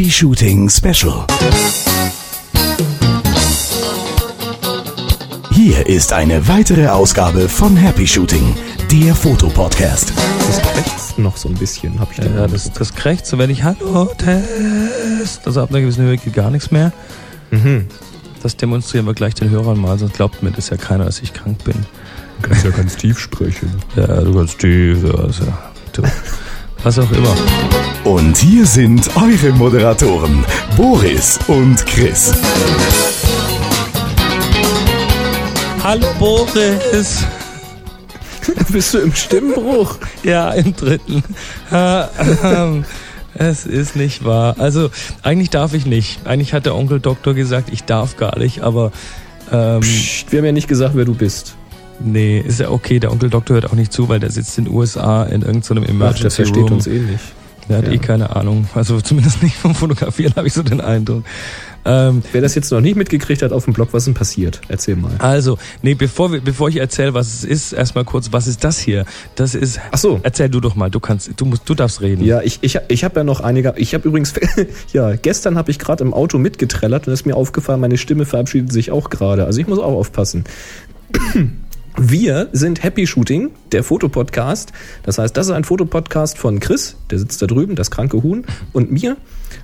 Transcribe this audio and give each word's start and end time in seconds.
Happy 0.00 0.10
Shooting 0.10 0.70
Special. 0.70 1.26
Hier 5.50 5.86
ist 5.86 6.14
eine 6.14 6.48
weitere 6.48 6.88
Ausgabe 6.88 7.50
von 7.50 7.76
Happy 7.76 8.06
Shooting, 8.06 8.56
der 8.90 9.14
Fotopodcast. 9.14 10.14
Das 10.46 10.62
krächzt 10.62 11.18
noch 11.18 11.36
so 11.36 11.50
ein 11.50 11.54
bisschen, 11.54 12.00
habe 12.00 12.12
ich 12.12 12.20
den 12.20 12.34
Ja, 12.34 12.46
das, 12.46 12.72
das 12.72 12.94
krächzt 12.94 13.26
so, 13.26 13.36
wenn 13.36 13.50
ich 13.50 13.62
Hallo, 13.62 14.06
Test. 14.16 15.46
Also 15.46 15.60
ab 15.60 15.68
einer 15.68 15.82
gewissen 15.82 16.06
Höhe 16.06 16.16
geht 16.16 16.32
gar 16.32 16.50
nichts 16.50 16.70
mehr. 16.70 16.94
Mhm. 17.50 17.84
Das 18.42 18.56
demonstrieren 18.56 19.04
wir 19.04 19.12
gleich 19.12 19.34
den 19.34 19.50
Hörern 19.50 19.78
mal, 19.78 19.98
sonst 19.98 20.14
glaubt 20.14 20.42
mir 20.42 20.50
das 20.50 20.70
ja 20.70 20.78
keiner, 20.78 21.04
dass 21.04 21.20
ich 21.20 21.34
krank 21.34 21.62
bin. 21.64 21.76
Du 22.40 22.48
kannst 22.48 22.64
ja 22.64 22.70
ganz 22.70 22.96
tief 22.96 23.18
sprechen. 23.18 23.70
Ja, 23.96 24.22
du 24.22 24.34
kannst 24.34 24.60
tief, 24.60 25.04
ja, 25.04 25.10
also, 25.10 25.44
du, 25.92 26.02
was 26.82 26.98
auch 26.98 27.10
immer. 27.12 27.34
Und 28.04 28.36
hier 28.36 28.66
sind 28.66 29.08
eure 29.16 29.52
Moderatoren, 29.52 30.44
Boris 30.76 31.38
und 31.48 31.84
Chris. 31.86 32.32
Hallo 35.82 36.06
Boris! 36.18 37.24
Bist 38.70 38.94
du 38.94 38.98
im 38.98 39.14
Stimmbruch? 39.14 39.96
Ja, 40.22 40.50
im 40.52 40.74
dritten. 40.74 41.22
Äh, 41.72 42.04
ähm, 42.44 42.84
Es 43.34 43.64
ist 43.64 43.96
nicht 43.96 44.24
wahr. 44.24 44.56
Also, 44.58 44.90
eigentlich 45.22 45.50
darf 45.50 45.72
ich 45.72 45.86
nicht. 45.86 46.26
Eigentlich 46.26 46.52
hat 46.52 46.66
der 46.66 46.74
Onkel 46.74 47.00
Doktor 47.00 47.34
gesagt, 47.34 47.70
ich 47.72 47.84
darf 47.84 48.16
gar 48.16 48.38
nicht, 48.38 48.60
aber 48.62 48.92
ähm, 49.52 49.80
Psst, 49.80 50.30
wir 50.30 50.38
haben 50.40 50.46
ja 50.46 50.52
nicht 50.52 50.68
gesagt, 50.68 50.94
wer 50.94 51.04
du 51.04 51.14
bist. 51.14 51.56
Nee, 52.02 52.40
ist 52.40 52.60
ja 52.60 52.70
okay. 52.70 52.98
Der 53.00 53.12
Onkel 53.12 53.30
Doktor 53.30 53.54
hört 53.54 53.66
auch 53.66 53.74
nicht 53.74 53.92
zu, 53.92 54.08
weil 54.08 54.20
der 54.20 54.30
sitzt 54.30 54.56
in 54.58 54.64
den 54.66 54.74
USA 54.74 55.24
in 55.24 55.42
irgendeinem 55.42 55.84
Ach, 55.84 55.88
Emergency 55.90 56.22
der 56.22 56.30
versteht 56.30 56.62
Room. 56.64 56.72
uns 56.72 56.86
eh 56.86 56.98
nicht. 56.98 57.24
Der 57.68 57.78
hat 57.78 57.86
Ja. 57.86 57.92
eh 57.92 57.98
keine 57.98 58.34
Ahnung. 58.34 58.66
Also 58.74 59.00
zumindest 59.00 59.42
nicht 59.42 59.56
vom 59.56 59.74
Fotografieren 59.74 60.32
habe 60.36 60.46
ich 60.48 60.52
so 60.54 60.62
den 60.62 60.80
Eindruck. 60.80 61.24
Ähm, 61.84 62.22
Wer 62.32 62.42
das 62.42 62.54
jetzt 62.54 62.70
noch 62.72 62.82
nicht 62.82 62.96
mitgekriegt 62.96 63.40
hat 63.40 63.52
auf 63.52 63.64
dem 63.64 63.72
Blog, 63.72 63.88
was 63.92 64.04
denn 64.04 64.12
passiert? 64.12 64.60
Erzähl 64.68 64.96
mal. 64.96 65.12
also, 65.18 65.56
nee, 65.80 65.94
bevor, 65.94 66.30
wir, 66.30 66.40
bevor 66.42 66.68
ich 66.68 66.76
erzähle, 66.76 67.14
was 67.14 67.32
es 67.32 67.44
ist, 67.44 67.72
erstmal 67.72 68.04
kurz, 68.04 68.32
was 68.32 68.46
ist 68.46 68.64
das 68.64 68.78
hier? 68.78 69.06
Das 69.34 69.54
ist. 69.54 69.80
Ach 69.90 69.96
so. 69.96 70.20
Erzähl 70.22 70.50
du 70.50 70.60
doch 70.60 70.74
mal, 70.74 70.90
du 70.90 71.00
kannst, 71.00 71.30
du 71.36 71.46
musst, 71.46 71.62
du 71.66 71.74
darfst 71.74 72.02
reden. 72.02 72.22
Ja, 72.22 72.42
ich, 72.42 72.58
ich, 72.60 72.78
ich 72.88 73.02
habe 73.04 73.20
ja 73.20 73.24
noch 73.24 73.40
einige. 73.40 73.72
Ich 73.78 73.94
habe 73.94 74.06
übrigens, 74.06 74.34
ja, 74.92 75.14
gestern 75.16 75.56
habe 75.56 75.70
ich 75.70 75.78
gerade 75.78 76.04
im 76.04 76.12
Auto 76.12 76.36
mitgetrellert 76.36 77.06
und 77.06 77.14
ist 77.14 77.24
mir 77.24 77.34
aufgefallen, 77.36 77.80
meine 77.80 77.96
Stimme 77.96 78.26
verabschiedet 78.26 78.70
sich 78.72 78.90
auch 78.90 79.08
gerade. 79.08 79.46
Also 79.46 79.58
ich 79.58 79.66
muss 79.66 79.78
auch 79.78 79.94
aufpassen. 79.94 80.44
Wir 81.96 82.48
sind 82.52 82.82
Happy 82.82 83.06
Shooting, 83.06 83.50
der 83.72 83.82
Fotopodcast. 83.82 84.72
Das 85.02 85.18
heißt, 85.18 85.36
das 85.36 85.46
ist 85.46 85.52
ein 85.52 85.64
Fotopodcast 85.64 86.38
von 86.38 86.60
Chris, 86.60 86.96
der 87.10 87.18
sitzt 87.18 87.42
da 87.42 87.46
drüben, 87.46 87.74
das 87.74 87.90
kranke 87.90 88.22
Huhn, 88.22 88.44
und 88.72 88.90
mir. 88.90 89.16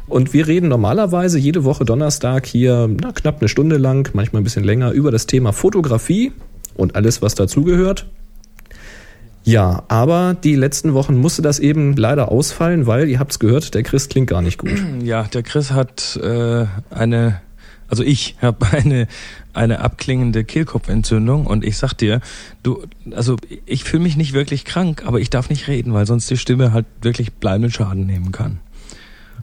Und 0.07 0.33
wir 0.33 0.47
reden 0.47 0.69
normalerweise 0.69 1.39
jede 1.39 1.65
Woche 1.65 1.85
Donnerstag 1.85 2.47
hier 2.47 2.89
na, 3.01 3.13
knapp 3.13 3.41
eine 3.41 3.49
Stunde 3.49 3.77
lang, 3.77 4.11
manchmal 4.13 4.43
ein 4.43 4.45
bisschen 4.45 4.65
länger, 4.65 4.91
über 4.93 5.11
das 5.11 5.27
Thema 5.27 5.53
Fotografie 5.53 6.33
und 6.75 6.97
alles, 6.97 7.23
was 7.23 7.35
dazugehört. 7.35 8.07
Ja, 9.47 9.85
aber 9.87 10.35
die 10.35 10.57
letzten 10.57 10.93
Wochen 10.93 11.17
musste 11.17 11.41
das 11.41 11.61
eben 11.61 11.95
leider 11.95 12.33
ausfallen, 12.33 12.87
weil, 12.89 13.09
ihr 13.09 13.21
habt's 13.21 13.39
gehört, 13.39 13.75
der 13.75 13.85
Chris 13.85 14.09
klingt 14.09 14.29
gar 14.29 14.43
nicht 14.43 14.59
gut. 14.59 14.73
Ja, 15.05 15.23
der 15.23 15.45
Chris 15.45 15.71
hat 15.71 16.19
äh, 16.21 16.67
eine, 16.91 17.41
also 17.89 18.03
ich 18.03 18.37
habe 18.41 18.67
eine 18.71 19.07
eine 19.53 19.81
abklingende 19.81 20.45
Kehlkopfentzündung 20.45 21.47
und 21.47 21.65
ich 21.65 21.79
sag 21.79 21.95
dir, 21.95 22.21
du, 22.63 22.85
also 23.13 23.37
ich 23.65 23.85
fühle 23.85 24.03
mich 24.03 24.17
nicht 24.17 24.35
wirklich 24.35 24.67
krank, 24.67 25.03
aber 25.07 25.19
ich 25.19 25.31
darf 25.31 25.49
nicht 25.49 25.67
reden, 25.67 25.95
weil 25.95 26.07
sonst 26.07 26.31
die 26.31 26.37
Stimme 26.37 26.73
halt 26.73 26.85
wirklich 27.01 27.33
bleibenden 27.33 27.73
Schaden 27.73 28.05
nehmen 28.05 28.33
kann. 28.33 28.59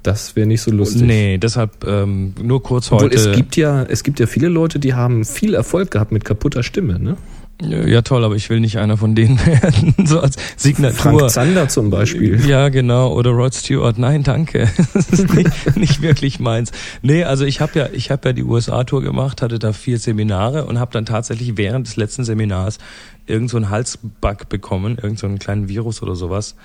Das 0.03 0.35
wäre 0.35 0.45
nicht 0.45 0.61
so 0.61 0.69
lustig. 0.69 1.01
Nee, 1.01 1.37
deshalb 1.37 1.85
ähm, 1.87 2.35
nur 2.41 2.61
kurz 2.61 2.91
Obwohl 2.91 3.07
heute. 3.07 3.15
es 3.15 3.35
gibt 3.35 3.55
ja, 3.55 3.83
es 3.83 4.03
gibt 4.03 4.19
ja 4.19 4.27
viele 4.27 4.49
Leute, 4.49 4.77
die 4.77 4.93
haben 4.93 5.25
viel 5.25 5.53
Erfolg 5.53 5.91
gehabt 5.91 6.11
mit 6.11 6.25
kaputter 6.25 6.61
Stimme, 6.61 6.99
ne? 6.99 7.17
Ja 7.61 8.01
toll, 8.01 8.23
aber 8.23 8.35
ich 8.35 8.49
will 8.49 8.59
nicht 8.59 8.77
einer 8.77 8.97
von 8.97 9.15
denen 9.15 9.39
werden, 9.45 9.93
so 10.05 10.19
als 10.19 10.35
Signatur. 10.57 11.19
Frank 11.19 11.29
Zander 11.29 11.69
zum 11.69 11.89
Beispiel. 11.89 12.45
Ja, 12.45 12.69
genau. 12.69 13.13
Oder 13.13 13.31
Rod 13.31 13.53
Stewart. 13.53 13.97
Nein, 13.97 14.23
danke. 14.23 14.69
Das 14.93 15.09
ist 15.09 15.33
nicht, 15.33 15.77
nicht 15.77 16.01
wirklich 16.01 16.39
meins. 16.39 16.71
Nee, 17.01 17.23
also 17.23 17.45
ich 17.45 17.61
habe 17.61 17.77
ja, 17.77 17.89
ich 17.91 18.11
habe 18.11 18.29
ja 18.29 18.33
die 18.33 18.43
USA-Tour 18.43 19.01
gemacht, 19.01 19.41
hatte 19.41 19.59
da 19.59 19.73
vier 19.73 19.97
Seminare 19.97 20.65
und 20.65 20.79
habe 20.79 20.91
dann 20.91 21.05
tatsächlich 21.05 21.57
während 21.57 21.87
des 21.87 21.95
letzten 21.95 22.23
Seminars 22.23 22.77
irgend 23.25 23.49
so 23.49 23.57
einen 23.57 23.69
Halsbug 23.69 24.49
bekommen, 24.49 24.97
irgend 25.01 25.19
so 25.19 25.27
einen 25.27 25.39
kleinen 25.39 25.67
Virus 25.67 26.01
oder 26.01 26.15
sowas, 26.15 26.55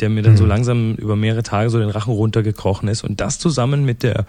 der 0.00 0.10
mir 0.10 0.22
dann 0.22 0.36
so 0.36 0.46
langsam 0.46 0.94
über 0.94 1.16
mehrere 1.16 1.42
Tage 1.42 1.70
so 1.70 1.78
den 1.78 1.90
Rachen 1.90 2.12
runtergekrochen 2.12 2.88
ist. 2.88 3.04
Und 3.04 3.20
das 3.20 3.38
zusammen 3.38 3.84
mit 3.84 4.02
der, 4.02 4.26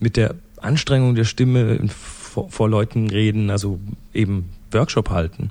mit 0.00 0.16
der 0.16 0.34
Anstrengung 0.60 1.14
der 1.14 1.24
Stimme 1.24 1.78
vor, 1.88 2.50
vor 2.50 2.68
Leuten 2.68 3.08
reden, 3.08 3.50
also 3.50 3.78
eben 4.12 4.50
Workshop 4.72 5.10
halten 5.10 5.50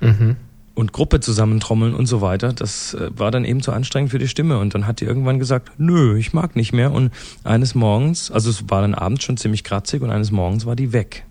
Mhm. 0.00 0.36
und 0.74 0.92
Gruppe 0.92 1.20
zusammentrommeln 1.20 1.94
und 1.94 2.06
so 2.06 2.20
weiter, 2.20 2.52
das 2.52 2.94
äh, 2.94 3.10
war 3.16 3.30
dann 3.30 3.44
eben 3.44 3.62
zu 3.62 3.72
anstrengend 3.72 4.10
für 4.10 4.18
die 4.18 4.26
Stimme. 4.28 4.58
Und 4.58 4.74
dann 4.74 4.86
hat 4.86 5.00
die 5.00 5.04
irgendwann 5.04 5.38
gesagt, 5.38 5.70
nö, 5.78 6.16
ich 6.18 6.32
mag 6.32 6.56
nicht 6.56 6.72
mehr. 6.72 6.92
Und 6.92 7.12
eines 7.44 7.74
Morgens, 7.74 8.30
also 8.30 8.50
es 8.50 8.68
war 8.68 8.80
dann 8.82 8.94
abends 8.94 9.22
schon 9.24 9.36
ziemlich 9.36 9.62
kratzig 9.64 10.02
und 10.02 10.10
eines 10.10 10.30
Morgens 10.32 10.66
war 10.66 10.74
die 10.74 10.92
weg. 10.92 11.24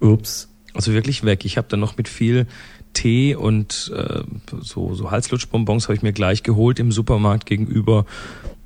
Ups. 0.00 0.48
Also 0.72 0.92
wirklich 0.92 1.24
weg. 1.24 1.44
Ich 1.44 1.58
habe 1.58 1.68
dann 1.68 1.80
noch 1.80 1.96
mit 1.96 2.08
viel 2.08 2.46
Tee 2.92 3.34
und 3.34 3.92
äh, 3.94 4.22
so, 4.60 4.94
so 4.94 5.10
Halslutschbonbons 5.10 5.84
habe 5.84 5.94
ich 5.94 6.02
mir 6.02 6.12
gleich 6.12 6.42
geholt 6.42 6.78
im 6.78 6.90
Supermarkt 6.90 7.46
gegenüber. 7.46 8.06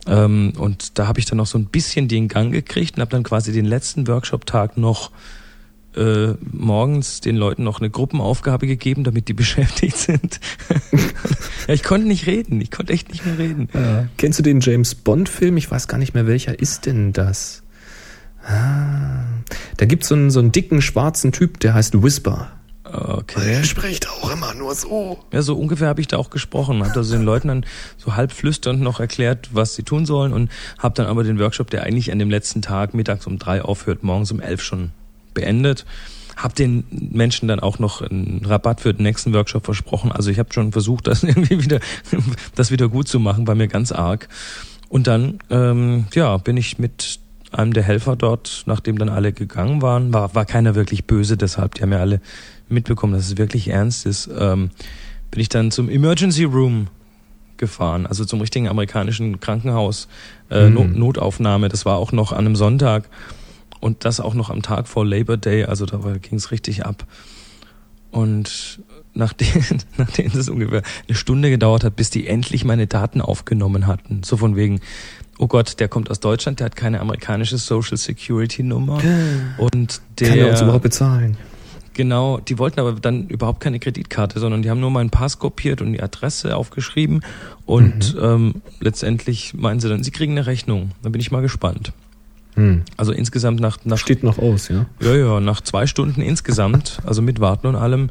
Ähm, 0.06 0.52
und 0.58 0.98
da 0.98 1.06
habe 1.06 1.18
ich 1.18 1.26
dann 1.26 1.38
noch 1.38 1.46
so 1.46 1.58
ein 1.58 1.66
bisschen 1.66 2.08
den 2.08 2.28
Gang 2.28 2.52
gekriegt 2.52 2.96
und 2.96 3.00
habe 3.00 3.10
dann 3.10 3.22
quasi 3.22 3.52
den 3.52 3.64
letzten 3.64 4.06
Workshop-Tag 4.06 4.76
noch 4.76 5.10
äh, 5.96 6.34
morgens 6.52 7.20
den 7.20 7.36
Leuten 7.36 7.64
noch 7.64 7.80
eine 7.80 7.90
Gruppenaufgabe 7.90 8.66
gegeben, 8.66 9.04
damit 9.04 9.28
die 9.28 9.32
beschäftigt 9.34 9.96
sind. 9.96 10.40
ja, 11.68 11.74
ich 11.74 11.82
konnte 11.82 12.06
nicht 12.06 12.26
reden. 12.26 12.60
Ich 12.60 12.70
konnte 12.70 12.92
echt 12.92 13.10
nicht 13.10 13.24
mehr 13.24 13.38
reden. 13.38 13.68
Kennst 14.16 14.38
du 14.38 14.42
den 14.42 14.60
James 14.60 14.94
Bond-Film? 14.94 15.56
Ich 15.56 15.70
weiß 15.70 15.88
gar 15.88 15.98
nicht 15.98 16.14
mehr, 16.14 16.26
welcher 16.26 16.58
ist 16.58 16.86
denn 16.86 17.12
das? 17.12 17.62
Ah, 18.46 19.24
da 19.76 19.86
gibt's 19.86 20.08
so 20.08 20.14
einen, 20.14 20.30
so 20.30 20.40
einen 20.40 20.52
dicken 20.52 20.82
schwarzen 20.82 21.32
Typ, 21.32 21.60
der 21.60 21.74
heißt 21.74 22.02
Whisper. 22.02 22.50
Okay. 22.84 23.42
Der 23.44 23.64
spricht 23.64 24.08
auch 24.08 24.30
immer 24.30 24.54
nur 24.54 24.74
so. 24.74 25.18
Ja, 25.32 25.42
so 25.42 25.56
ungefähr 25.56 25.88
habe 25.88 26.00
ich 26.00 26.06
da 26.06 26.18
auch 26.18 26.30
gesprochen. 26.30 26.84
Habe 26.84 26.94
also 26.94 27.16
den 27.16 27.24
Leuten 27.24 27.48
dann 27.48 27.66
so 27.96 28.14
halb 28.14 28.30
flüsternd 28.30 28.80
noch 28.80 29.00
erklärt, 29.00 29.50
was 29.52 29.74
sie 29.74 29.82
tun 29.82 30.06
sollen 30.06 30.32
und 30.32 30.50
habe 30.78 30.94
dann 30.94 31.06
aber 31.06 31.24
den 31.24 31.38
Workshop, 31.38 31.70
der 31.70 31.82
eigentlich 31.82 32.12
an 32.12 32.18
dem 32.18 32.30
letzten 32.30 32.62
Tag 32.62 32.94
mittags 32.94 33.26
um 33.26 33.38
drei 33.38 33.62
aufhört, 33.62 34.02
morgens 34.04 34.30
um 34.30 34.40
elf 34.40 34.62
schon 34.62 34.92
beendet. 35.34 35.84
Hab 36.36 36.54
den 36.54 36.84
Menschen 36.90 37.46
dann 37.46 37.60
auch 37.60 37.78
noch 37.78 38.02
einen 38.02 38.42
Rabatt 38.44 38.80
für 38.80 38.92
den 38.92 39.04
nächsten 39.04 39.32
Workshop 39.32 39.64
versprochen. 39.64 40.10
Also 40.10 40.30
ich 40.30 40.38
habe 40.38 40.52
schon 40.52 40.72
versucht, 40.72 41.06
das 41.08 41.22
irgendwie 41.22 41.62
wieder, 41.62 41.80
das 42.54 42.70
wieder 42.70 42.88
gut 42.88 43.08
zu 43.08 43.20
machen, 43.20 43.46
war 43.46 43.54
mir 43.54 43.68
ganz 43.68 43.92
arg. 43.92 44.28
Und 44.88 45.06
dann, 45.06 45.38
ähm, 45.50 46.06
ja, 46.14 46.36
bin 46.36 46.56
ich 46.56 46.78
mit 46.78 47.18
einem 47.50 47.72
der 47.72 47.82
Helfer 47.82 48.16
dort, 48.16 48.64
nachdem 48.66 48.98
dann 48.98 49.08
alle 49.08 49.32
gegangen 49.32 49.80
waren, 49.80 50.12
war, 50.12 50.34
war 50.34 50.44
keiner 50.44 50.74
wirklich 50.74 51.04
böse, 51.04 51.36
deshalb, 51.36 51.74
die 51.74 51.82
haben 51.82 51.92
ja 51.92 52.00
alle 52.00 52.20
mitbekommen, 52.68 53.12
dass 53.12 53.26
es 53.26 53.38
wirklich 53.38 53.68
ernst 53.68 54.06
ist, 54.06 54.28
ähm, 54.36 54.70
bin 55.30 55.40
ich 55.40 55.48
dann 55.48 55.70
zum 55.70 55.88
Emergency 55.88 56.44
Room 56.44 56.88
gefahren, 57.56 58.06
also 58.06 58.24
zum 58.24 58.40
richtigen 58.40 58.68
amerikanischen 58.68 59.40
Krankenhaus, 59.40 60.08
äh, 60.50 60.68
Mhm. 60.68 60.74
No 60.74 60.84
Notaufnahme. 60.84 61.68
Das 61.68 61.84
war 61.86 61.96
auch 61.96 62.12
noch 62.12 62.32
an 62.32 62.38
einem 62.38 62.56
Sonntag 62.56 63.08
und 63.84 64.06
das 64.06 64.18
auch 64.18 64.32
noch 64.32 64.48
am 64.48 64.62
Tag 64.62 64.88
vor 64.88 65.04
Labor 65.04 65.36
Day, 65.36 65.64
also 65.64 65.84
da 65.84 65.98
ging 66.16 66.38
es 66.38 66.50
richtig 66.50 66.86
ab. 66.86 67.06
Und 68.10 68.80
nachdem, 69.12 69.62
nachdem 69.98 70.28
es 70.28 70.48
ungefähr 70.48 70.82
eine 71.06 71.14
Stunde 71.14 71.50
gedauert 71.50 71.84
hat, 71.84 71.94
bis 71.94 72.08
die 72.08 72.26
endlich 72.26 72.64
meine 72.64 72.86
Daten 72.86 73.20
aufgenommen 73.20 73.86
hatten, 73.86 74.22
so 74.22 74.38
von 74.38 74.56
wegen, 74.56 74.80
oh 75.38 75.48
Gott, 75.48 75.80
der 75.80 75.88
kommt 75.88 76.10
aus 76.10 76.18
Deutschland, 76.18 76.60
der 76.60 76.66
hat 76.66 76.76
keine 76.76 77.00
amerikanische 77.00 77.58
Social 77.58 77.98
Security 77.98 78.62
Nummer 78.62 79.02
und 79.58 80.00
der 80.18 80.28
Kann 80.28 80.38
er 80.38 80.50
uns 80.50 80.62
überhaupt 80.62 80.84
bezahlen? 80.84 81.36
Genau, 81.92 82.38
die 82.38 82.58
wollten 82.58 82.80
aber 82.80 82.92
dann 82.94 83.28
überhaupt 83.28 83.60
keine 83.60 83.78
Kreditkarte, 83.78 84.40
sondern 84.40 84.62
die 84.62 84.70
haben 84.70 84.80
nur 84.80 84.90
meinen 84.90 85.10
Pass 85.10 85.38
kopiert 85.38 85.82
und 85.82 85.92
die 85.92 86.02
Adresse 86.02 86.56
aufgeschrieben 86.56 87.22
und 87.66 88.16
ähm, 88.18 88.62
letztendlich 88.80 89.52
meinen 89.52 89.78
sie 89.78 89.90
dann, 89.90 90.02
sie 90.02 90.10
kriegen 90.10 90.32
eine 90.32 90.46
Rechnung. 90.46 90.92
Da 91.02 91.10
bin 91.10 91.20
ich 91.20 91.30
mal 91.30 91.42
gespannt. 91.42 91.92
Hm. 92.54 92.82
Also 92.96 93.12
insgesamt 93.12 93.60
nach, 93.60 93.78
nach 93.84 93.98
Steht 93.98 94.22
noch 94.22 94.38
aus, 94.38 94.68
ja? 94.68 94.86
ja, 95.00 95.14
ja, 95.14 95.40
nach 95.40 95.60
zwei 95.60 95.86
Stunden 95.86 96.20
insgesamt, 96.20 97.00
also 97.04 97.20
mit 97.20 97.40
Warten 97.40 97.66
und 97.66 97.76
allem, 97.76 98.10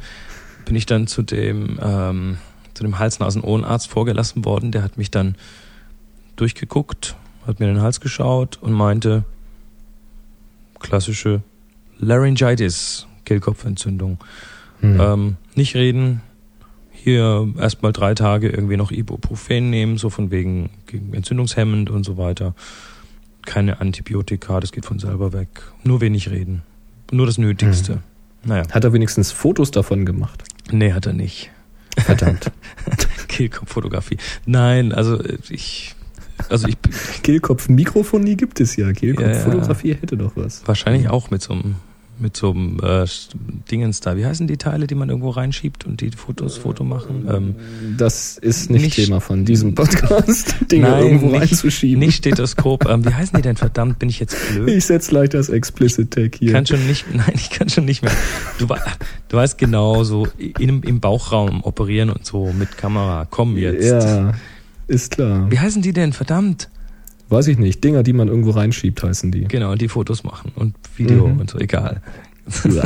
bin 0.66 0.76
ich 0.76 0.86
dann 0.86 1.08
zu 1.08 1.22
dem, 1.22 1.80
ähm, 1.82 2.38
zu 2.74 2.84
dem 2.84 3.00
Hals-Nasen-Ohrenarzt 3.00 3.88
vorgelassen 3.90 4.46
worden. 4.46 4.72
Der 4.72 4.84
hat 4.84 4.98
mich 4.98 5.12
dann 5.12 5.36
durchgeguckt, 6.36 7.16
hat 7.48 7.60
mir 7.60 7.68
in 7.68 7.76
den 7.76 7.84
Hals 7.84 8.02
geschaut 8.02 8.58
und 8.62 8.74
meinte, 8.74 9.24
klassische 10.80 11.42
Laryngitis, 12.00 13.08
Kehlkopfentzündung. 13.26 14.18
Hm. 14.82 15.00
Ähm, 15.00 15.38
nicht 15.56 15.76
reden, 15.76 16.22
hier 16.92 17.50
erstmal 17.58 17.92
drei 17.92 18.14
Tage 18.14 18.50
irgendwie 18.50 18.78
noch 18.78 18.92
Ibuprofen 18.92 19.70
nehmen, 19.70 19.98
so 19.98 20.10
von 20.10 20.32
wegen 20.32 20.70
gegen 20.88 21.14
entzündungshemmend 21.14 21.90
und 21.90 22.04
so 22.04 22.18
weiter. 22.18 22.56
Keine 23.46 23.80
Antibiotika, 23.82 24.60
das 24.60 24.72
geht 24.72 24.86
von 24.86 25.00
selber 25.00 25.34
weg. 25.34 25.48
Nur 25.84 26.02
wenig 26.02 26.30
reden. 26.30 26.64
Nur 27.12 27.26
das 27.26 27.38
Nötigste. 27.38 27.96
Mhm. 27.96 28.00
Naja. 28.46 28.64
Hat 28.72 28.84
er 28.84 28.94
wenigstens 28.94 29.32
Fotos 29.32 29.72
davon 29.72 30.06
gemacht? 30.06 30.44
Nee, 30.72 30.94
hat 30.94 31.06
er 31.06 31.14
nicht. 31.14 31.52
Verdammt. 31.98 32.52
Kehlkopffotografie. 33.28 34.18
Nein, 34.46 34.92
also 34.92 35.20
äh, 35.22 35.38
ich. 35.50 35.96
Also 36.50 36.68
ich 36.68 36.78
Kehlkopf-Mikrofonie 37.24 38.36
gibt 38.36 38.60
es 38.60 38.76
ja. 38.76 38.88
Ja, 38.88 38.94
Kehlkopf-Fotografie 38.94 39.94
hätte 39.94 40.18
doch 40.18 40.34
was. 40.36 40.68
wahrscheinlich 40.68 41.10
auch 41.10 41.30
mit 41.30 41.42
so 41.42 41.54
einem 41.54 41.76
mit 42.24 42.36
so 42.36 42.50
einem 42.52 42.80
äh, 42.82 43.06
Dingens 43.70 44.00
da. 44.00 44.18
Wie 44.18 44.26
heißen 44.26 44.48
die 44.48 44.58
Teile, 44.58 44.88
die 44.88 44.96
man 44.96 45.10
irgendwo 45.10 45.30
reinschiebt 45.30 45.86
und 45.86 46.02
die 46.02 46.10
Fotos 46.10 46.58
Foto 46.58 46.84
machen? 46.84 47.28
Ähm, 47.30 47.56
Das 47.98 48.38
ist 48.40 48.72
nicht, 48.72 48.82
Nicht- 48.82 48.96
Thema 48.96 49.20
von 49.22 49.46
diesem 49.46 49.76
Podcast, 49.76 50.56
Dinge 50.72 50.90
Nein, 50.90 51.04
irgendwo 51.04 51.28
nicht- 51.28 51.42
reinzuschieben. 51.42 52.00
nicht 52.00 52.16
Stethoskop. 52.16 52.90
ähm, 52.90 53.06
wie 53.06 53.14
heißen 53.14 53.36
die 53.36 53.44
denn? 53.44 53.58
Verdammt, 53.58 54.00
bin 54.00 54.10
ich 54.10 54.20
jetzt 54.20 54.36
blöd? 54.52 54.68
Ich 54.70 54.86
setze 54.86 55.10
gleich 55.12 55.30
das 55.30 55.50
Explicit 55.50 56.10
Tag 56.12 56.36
hier. 56.36 56.52
kann 56.54 56.66
schon 56.66 56.88
nicht, 56.88 57.06
nein, 57.14 57.32
ich 57.36 57.52
kann 57.52 57.70
schon 57.70 57.86
nicht 57.86 58.02
mehr. 58.02 58.12
Du, 58.58 58.66
du 58.66 59.38
weißt 59.38 59.58
genau, 59.60 60.04
so 60.04 60.28
in, 60.60 60.82
im 60.82 61.00
Bauchraum 61.00 61.64
operieren 61.64 62.10
und 62.10 62.26
so 62.26 62.52
mit 62.58 62.78
Kamera. 62.78 63.28
Komm 63.30 63.58
jetzt. 63.58 63.86
Ja, 63.86 64.34
ist 64.88 65.12
klar. 65.12 65.52
Wie 65.52 65.60
heißen 65.60 65.82
die 65.82 65.94
denn? 65.94 66.14
Verdammt. 66.14 66.70
Weiß 67.30 67.48
ich 67.48 67.58
nicht. 67.58 67.84
Dinger, 67.84 68.04
die 68.04 68.14
man 68.14 68.28
irgendwo 68.28 68.52
reinschiebt, 68.52 69.02
heißen 69.04 69.32
die. 69.32 69.46
Genau, 69.46 69.72
und 69.72 69.82
die 69.82 69.88
Fotos 69.88 70.24
machen 70.24 70.52
und 70.56 70.76
Video 70.98 71.28
Mhm. 71.28 71.40
und 71.40 71.50
so, 71.50 71.58
egal. 71.60 72.02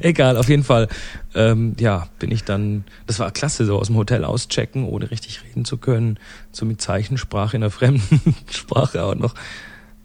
egal, 0.00 0.36
auf 0.36 0.48
jeden 0.48 0.62
Fall. 0.62 0.88
Ähm, 1.34 1.74
ja, 1.78 2.06
bin 2.18 2.30
ich 2.30 2.44
dann, 2.44 2.84
das 3.06 3.18
war 3.18 3.30
klasse, 3.32 3.64
so 3.66 3.76
aus 3.78 3.88
dem 3.88 3.96
Hotel 3.96 4.24
auschecken, 4.24 4.84
ohne 4.86 5.10
richtig 5.10 5.40
reden 5.44 5.64
zu 5.64 5.76
können, 5.76 6.18
so 6.52 6.64
mit 6.64 6.80
Zeichensprache 6.80 7.56
in 7.56 7.62
einer 7.62 7.70
fremden 7.72 8.20
Sprache 8.50 9.02
auch 9.02 9.14
noch. 9.16 9.34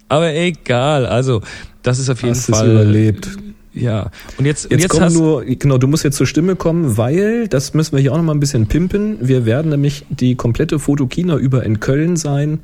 Aber 0.08 0.34
egal, 0.34 1.06
also, 1.06 1.42
das 1.84 2.00
ist 2.00 2.10
auf 2.10 2.22
jeden 2.24 2.34
Hast 2.34 2.50
es 2.50 2.58
Fall. 2.58 2.72
überlebt. 2.72 3.30
Ja, 3.76 4.10
und 4.40 4.46
jetzt, 4.46 4.66
und 4.66 4.72
Jetzt, 4.72 4.82
jetzt 4.82 4.90
komm 4.90 5.02
hast 5.02 5.14
nur, 5.14 5.46
genau, 5.46 5.78
du 5.78 5.88
musst 5.88 6.04
jetzt 6.04 6.18
zur 6.18 6.26
Stimme 6.26 6.56
kommen, 6.56 6.98
weil, 6.98 7.48
das 7.48 7.76
müssen 7.76 7.92
wir 7.96 8.00
hier 8.02 8.12
auch 8.14 8.18
noch 8.18 8.24
mal 8.24 8.34
ein 8.34 8.40
bisschen 8.40 8.66
pimpen, 8.66 9.18
wir 9.22 9.46
werden 9.46 9.70
nämlich 9.70 10.06
die 10.10 10.34
komplette 10.36 10.80
Fotokina 10.80 11.36
über 11.38 11.64
in 11.64 11.80
Köln 11.80 12.16
sein 12.18 12.60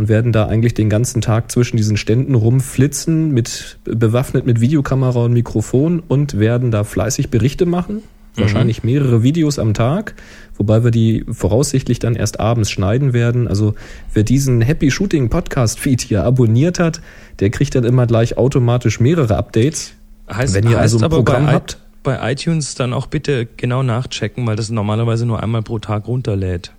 und 0.00 0.08
werden 0.08 0.32
da 0.32 0.46
eigentlich 0.46 0.72
den 0.72 0.88
ganzen 0.88 1.20
Tag 1.20 1.52
zwischen 1.52 1.76
diesen 1.76 1.98
Ständen 1.98 2.34
rumflitzen, 2.34 3.32
mit, 3.32 3.76
bewaffnet 3.84 4.46
mit 4.46 4.58
Videokamera 4.58 5.24
und 5.26 5.34
Mikrofon 5.34 6.02
und 6.08 6.38
werden 6.38 6.70
da 6.70 6.84
fleißig 6.84 7.28
Berichte 7.28 7.66
machen. 7.66 8.02
Wahrscheinlich 8.34 8.82
mehrere 8.82 9.22
Videos 9.22 9.58
am 9.58 9.74
Tag, 9.74 10.14
wobei 10.56 10.84
wir 10.84 10.90
die 10.90 11.26
voraussichtlich 11.30 11.98
dann 11.98 12.14
erst 12.14 12.40
abends 12.40 12.70
schneiden 12.70 13.12
werden. 13.12 13.46
Also 13.46 13.74
wer 14.14 14.22
diesen 14.22 14.62
Happy 14.62 14.90
Shooting 14.90 15.28
Podcast 15.28 15.78
Feed 15.78 16.00
hier 16.00 16.24
abonniert 16.24 16.78
hat, 16.78 17.02
der 17.40 17.50
kriegt 17.50 17.74
dann 17.74 17.84
immer 17.84 18.06
gleich 18.06 18.38
automatisch 18.38 19.00
mehrere 19.00 19.36
Updates. 19.36 19.92
heißt, 20.32 20.54
Wenn 20.54 20.64
ihr 20.64 20.78
heißt 20.78 20.94
also 20.94 21.04
ein 21.04 21.10
Programm 21.10 21.44
bei, 21.44 21.52
habt. 21.52 21.76
bei 22.02 22.32
iTunes 22.32 22.74
dann 22.74 22.94
auch 22.94 23.06
bitte 23.06 23.46
genau 23.58 23.82
nachchecken, 23.82 24.46
weil 24.46 24.56
das 24.56 24.70
normalerweise 24.70 25.26
nur 25.26 25.42
einmal 25.42 25.60
pro 25.60 25.78
Tag 25.78 26.08
runterlädt. 26.08 26.72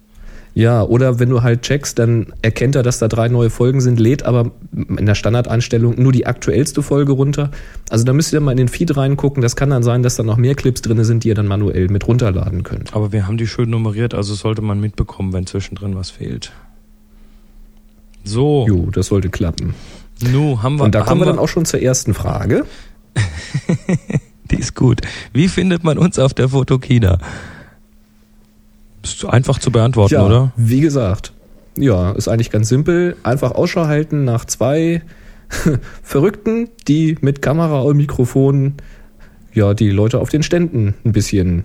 Ja, 0.54 0.84
oder 0.84 1.18
wenn 1.20 1.30
du 1.30 1.44
halt 1.44 1.62
checkst, 1.62 1.98
dann 1.98 2.34
erkennt 2.42 2.76
er, 2.76 2.84
dass 2.84 3.00
da 3.00 3.08
drei 3.08 3.30
neue 3.30 3.50
Folgen 3.50 3.80
sind, 3.80 4.00
lädt 4.02 4.24
aber 4.24 4.52
in 4.74 5.06
der 5.06 5.16
Standardeinstellung 5.16 5.96
nur 6.02 6.12
die 6.12 6.26
aktuellste 6.26 6.84
Folge 6.84 7.14
runter. 7.14 7.52
Also 7.90 8.04
da 8.04 8.12
müsst 8.12 8.34
ihr 8.34 8.42
mal 8.42 8.52
in 8.52 8.58
den 8.58 8.68
Feed 8.68 8.98
reingucken. 8.98 9.42
Das 9.42 9.56
kann 9.56 9.70
dann 9.70 9.82
sein, 9.82 10.04
dass 10.04 10.18
da 10.18 10.24
noch 10.24 10.36
mehr 10.36 10.56
Clips 10.56 10.82
drin 10.82 11.02
sind, 11.06 11.24
die 11.24 11.30
ihr 11.30 11.36
dann 11.36 11.48
manuell 11.48 11.88
mit 11.88 12.06
runterladen 12.06 12.64
könnt. 12.64 12.94
Aber 12.94 13.14
wir 13.14 13.28
haben 13.28 13.38
die 13.38 13.48
schön 13.48 13.70
nummeriert, 13.70 14.14
also 14.14 14.34
sollte 14.34 14.62
man 14.62 14.82
mitbekommen, 14.82 15.32
wenn 15.32 15.48
zwischendrin 15.48 15.96
was 15.96 16.10
fehlt. 16.10 16.52
So, 18.26 18.66
Jo, 18.68 18.90
das 18.92 19.08
sollte 19.08 19.30
klappen. 19.30 19.74
nu 20.32 20.62
haben 20.62 20.76
wir. 20.78 20.84
Und 20.84 20.94
da 20.96 21.02
kommen 21.02 21.22
wir 21.22 21.26
dann 21.26 21.40
auch 21.40 21.48
schon 21.50 21.66
zur 21.66 21.82
ersten 21.82 22.14
Frage. 22.14 22.66
Die 24.52 24.58
ist 24.58 24.76
gut. 24.76 25.00
Wie 25.34 25.48
findet 25.48 25.84
man 25.86 25.98
uns 25.98 26.20
auf 26.20 26.34
der 26.34 26.50
Fotokina? 26.50 27.20
Ist 29.04 29.26
einfach 29.26 29.60
zu 29.60 29.72
beantworten, 29.72 30.14
ja, 30.14 30.26
oder? 30.26 30.52
wie 30.56 30.82
gesagt. 30.82 31.34
Ja, 31.78 32.12
ist 32.12 32.28
eigentlich 32.28 32.50
ganz 32.52 32.70
simpel. 32.70 33.16
Einfach 33.24 33.52
Ausschau 33.52 33.86
halten 33.88 34.24
nach 34.26 34.46
zwei 34.46 35.02
Verrückten, 36.04 36.70
die 36.88 37.18
mit 37.22 37.42
Kamera 37.42 37.82
und 37.82 37.98
Mikrofon 37.98 38.76
ja 39.54 39.74
die 39.74 39.90
Leute 39.90 40.20
auf 40.20 40.30
den 40.30 40.44
Ständen 40.44 40.96
ein 41.06 41.12
bisschen 41.12 41.64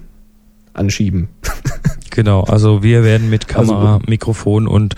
anschieben. 0.75 1.29
Genau, 2.11 2.45
also 2.45 2.83
wir 2.83 3.05
werden 3.05 3.29
mit 3.29 3.47
Kamera, 3.47 3.97
Also- 3.97 4.07
Mikrofon 4.09 4.67
und 4.67 4.95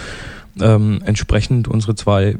ähm, 0.60 1.00
entsprechend 1.04 1.66
unsere 1.66 1.96
zwei 1.96 2.36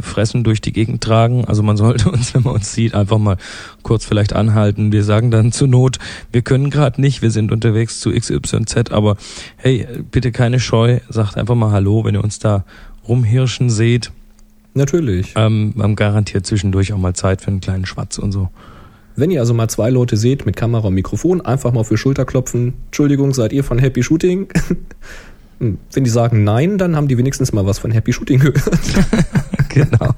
Fressen 0.00 0.44
durch 0.44 0.60
die 0.60 0.72
Gegend 0.72 1.02
tragen. 1.02 1.44
Also 1.44 1.62
man 1.62 1.76
sollte 1.76 2.10
uns, 2.12 2.34
wenn 2.34 2.42
man 2.42 2.54
uns 2.54 2.72
sieht, 2.72 2.94
einfach 2.94 3.18
mal 3.18 3.36
kurz 3.82 4.04
vielleicht 4.04 4.32
anhalten. 4.32 4.92
Wir 4.92 5.04
sagen 5.04 5.30
dann 5.30 5.52
zur 5.52 5.68
Not, 5.68 5.98
wir 6.32 6.42
können 6.42 6.70
gerade 6.70 7.00
nicht, 7.00 7.22
wir 7.22 7.30
sind 7.30 7.52
unterwegs 7.52 8.00
zu 8.00 8.10
XYZ, 8.12 8.90
aber 8.90 9.16
hey, 9.56 9.86
bitte 10.10 10.32
keine 10.32 10.60
Scheu, 10.60 11.00
sagt 11.08 11.36
einfach 11.36 11.54
mal 11.54 11.72
Hallo, 11.72 12.04
wenn 12.04 12.14
ihr 12.14 12.24
uns 12.24 12.38
da 12.38 12.64
rumhirschen 13.06 13.70
seht. 13.70 14.12
Natürlich. 14.74 15.34
Ähm, 15.36 15.72
wir 15.74 15.82
haben 15.82 15.96
garantiert 15.96 16.46
zwischendurch 16.46 16.92
auch 16.92 16.98
mal 16.98 17.14
Zeit 17.14 17.40
für 17.40 17.48
einen 17.48 17.60
kleinen 17.60 17.86
Schwatz 17.86 18.18
und 18.18 18.32
so. 18.32 18.48
Wenn 19.16 19.30
ihr 19.30 19.40
also 19.40 19.52
mal 19.52 19.68
zwei 19.68 19.90
Leute 19.90 20.16
seht 20.16 20.46
mit 20.46 20.56
Kamera 20.56 20.88
und 20.88 20.94
Mikrofon, 20.94 21.40
einfach 21.40 21.72
mal 21.72 21.84
die 21.84 21.96
Schulter 21.96 22.24
klopfen. 22.24 22.74
Entschuldigung, 22.86 23.34
seid 23.34 23.52
ihr 23.52 23.64
von 23.64 23.78
Happy 23.78 24.02
Shooting? 24.02 24.48
Hm, 25.60 25.78
Wenn 25.92 26.04
die 26.04 26.10
sagen 26.10 26.42
nein, 26.42 26.78
dann 26.78 26.96
haben 26.96 27.06
die 27.06 27.18
wenigstens 27.18 27.52
mal 27.52 27.66
was 27.66 27.78
von 27.78 27.90
Happy 27.90 28.12
Shooting 28.12 28.40
gehört. 28.40 28.80
genau. 29.68 30.14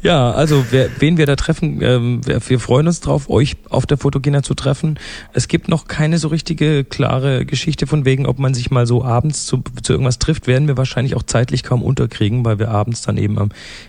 Ja, 0.00 0.30
also 0.30 0.64
wer, 0.70 0.88
wen 1.00 1.16
wir 1.16 1.26
da 1.26 1.34
treffen, 1.34 1.80
ähm, 1.82 2.20
wir, 2.24 2.60
freuen 2.60 2.86
uns 2.86 3.00
drauf, 3.00 3.28
euch 3.28 3.56
auf 3.68 3.84
der 3.84 3.98
Fotogena 3.98 4.42
zu 4.42 4.54
treffen. 4.54 4.98
Es 5.32 5.48
gibt 5.48 5.68
noch 5.68 5.88
keine 5.88 6.18
so 6.18 6.28
richtige 6.28 6.84
klare 6.84 7.44
Geschichte 7.44 7.88
von 7.88 8.04
wegen, 8.04 8.26
ob 8.26 8.38
man 8.38 8.54
sich 8.54 8.70
mal 8.70 8.86
so 8.86 9.04
abends 9.04 9.46
zu, 9.46 9.62
zu 9.82 9.92
irgendwas 9.92 10.20
trifft, 10.20 10.46
werden 10.46 10.68
wir 10.68 10.76
wahrscheinlich 10.76 11.16
auch 11.16 11.24
zeitlich 11.24 11.64
kaum 11.64 11.82
unterkriegen, 11.82 12.44
weil 12.44 12.60
wir 12.60 12.68
abends 12.68 13.02
dann 13.02 13.16
eben 13.16 13.38
am 13.38 13.48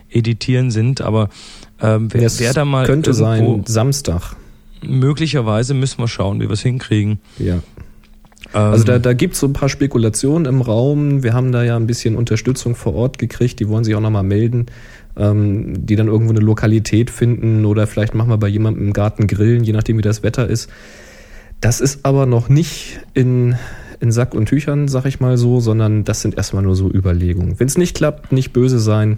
Editieren 0.09 0.71
sind. 0.71 1.01
Aber 1.01 1.29
ähm, 1.79 2.09
wer, 2.11 2.31
wer 2.39 2.53
da 2.53 2.65
mal 2.65 2.87
könnte 2.87 3.13
sein 3.13 3.63
Samstag. 3.67 4.35
möglicherweise 4.81 5.75
müssen 5.75 5.99
wir 5.99 6.07
schauen, 6.07 6.41
wie 6.41 6.47
wir 6.47 6.53
es 6.53 6.61
hinkriegen. 6.61 7.19
Ja. 7.37 7.59
Ähm, 8.53 8.61
Also 8.61 8.83
da, 8.83 8.99
da 8.99 9.13
gibt 9.13 9.33
es 9.33 9.39
so 9.39 9.47
ein 9.47 9.53
paar 9.53 9.69
Spekulationen 9.69 10.45
im 10.45 10.61
Raum. 10.61 11.23
Wir 11.23 11.33
haben 11.33 11.51
da 11.51 11.63
ja 11.63 11.75
ein 11.75 11.87
bisschen 11.87 12.15
Unterstützung 12.15 12.75
vor 12.75 12.95
Ort 12.95 13.17
gekriegt. 13.17 13.59
Die 13.59 13.69
wollen 13.69 13.83
sich 13.83 13.95
auch 13.95 14.01
nochmal 14.01 14.23
melden, 14.23 14.67
ähm, 15.17 15.85
die 15.85 15.95
dann 15.95 16.07
irgendwo 16.07 16.31
eine 16.31 16.39
Lokalität 16.39 17.09
finden 17.09 17.65
oder 17.65 17.87
vielleicht 17.87 18.15
machen 18.15 18.29
wir 18.29 18.37
bei 18.37 18.47
jemandem 18.47 18.87
im 18.87 18.93
Garten 18.93 19.27
grillen, 19.27 19.63
je 19.63 19.73
nachdem 19.73 19.97
wie 19.97 20.01
das 20.01 20.23
Wetter 20.23 20.47
ist. 20.47 20.69
Das 21.61 21.81
ist 21.81 22.05
aber 22.05 22.25
noch 22.25 22.47
nicht 22.47 23.01
in, 23.13 23.55
in 23.99 24.11
Sack 24.11 24.33
und 24.33 24.45
Tüchern, 24.45 24.87
sag 24.87 25.05
ich 25.05 25.19
mal 25.19 25.37
so, 25.37 25.59
sondern 25.59 26.05
das 26.05 26.21
sind 26.21 26.35
erstmal 26.37 26.63
nur 26.63 26.75
so 26.75 26.89
Überlegungen. 26.89 27.59
Wenn 27.59 27.67
es 27.67 27.77
nicht 27.77 27.95
klappt, 27.97 28.31
nicht 28.31 28.53
böse 28.53 28.79
sein. 28.79 29.17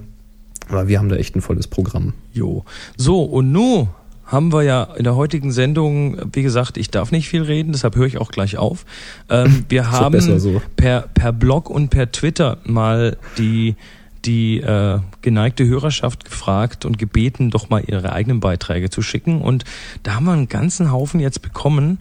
Aber 0.70 0.88
wir 0.88 1.00
haben 1.00 1.10
da 1.10 1.18
echt 1.18 1.36
ein 1.36 1.42
volles 1.42 1.68
Programm. 1.68 2.14
Jo. 2.34 2.64
So, 2.96 3.24
und 3.24 3.52
nu 3.52 3.88
haben 4.32 4.54
wir 4.54 4.64
ja 4.64 4.84
in 4.96 5.04
der 5.04 5.16
heutigen 5.16 5.52
Sendung, 5.52 6.18
wie 6.32 6.42
gesagt, 6.42 6.78
ich 6.78 6.90
darf 6.90 7.12
nicht 7.12 7.28
viel 7.28 7.42
reden, 7.42 7.74
deshalb 7.74 7.98
höre 7.98 8.06
ich 8.06 8.18
auch 8.18 8.32
gleich 8.32 8.58
auf. 8.58 8.86
Ähm, 9.30 9.66
wir 9.70 9.92
haben 9.92 10.40
so. 10.40 10.62
per, 10.78 11.02
per 11.14 11.34
Blog 11.34 11.70
und 11.70 11.90
per 11.90 12.12
Twitter 12.12 12.58
mal 12.64 13.18
die, 13.38 13.76
die 14.24 14.62
äh, 14.62 15.00
geneigte 15.22 15.68
Hörerschaft 15.68 16.24
gefragt 16.24 16.86
und 16.86 16.98
gebeten, 16.98 17.50
doch 17.50 17.70
mal 17.70 17.84
ihre 17.86 18.14
eigenen 18.14 18.40
Beiträge 18.40 18.90
zu 18.90 19.02
schicken. 19.02 19.42
Und 19.42 19.66
da 20.04 20.16
haben 20.16 20.24
wir 20.24 20.34
einen 20.34 20.48
ganzen 20.48 20.92
Haufen 20.92 21.20
jetzt 21.20 21.42
bekommen. 21.42 22.00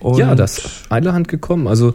Und 0.00 0.18
ja, 0.18 0.34
das 0.34 0.58
ist 0.58 0.92
eilerhand 0.92 1.28
gekommen. 1.28 1.68
Also 1.68 1.92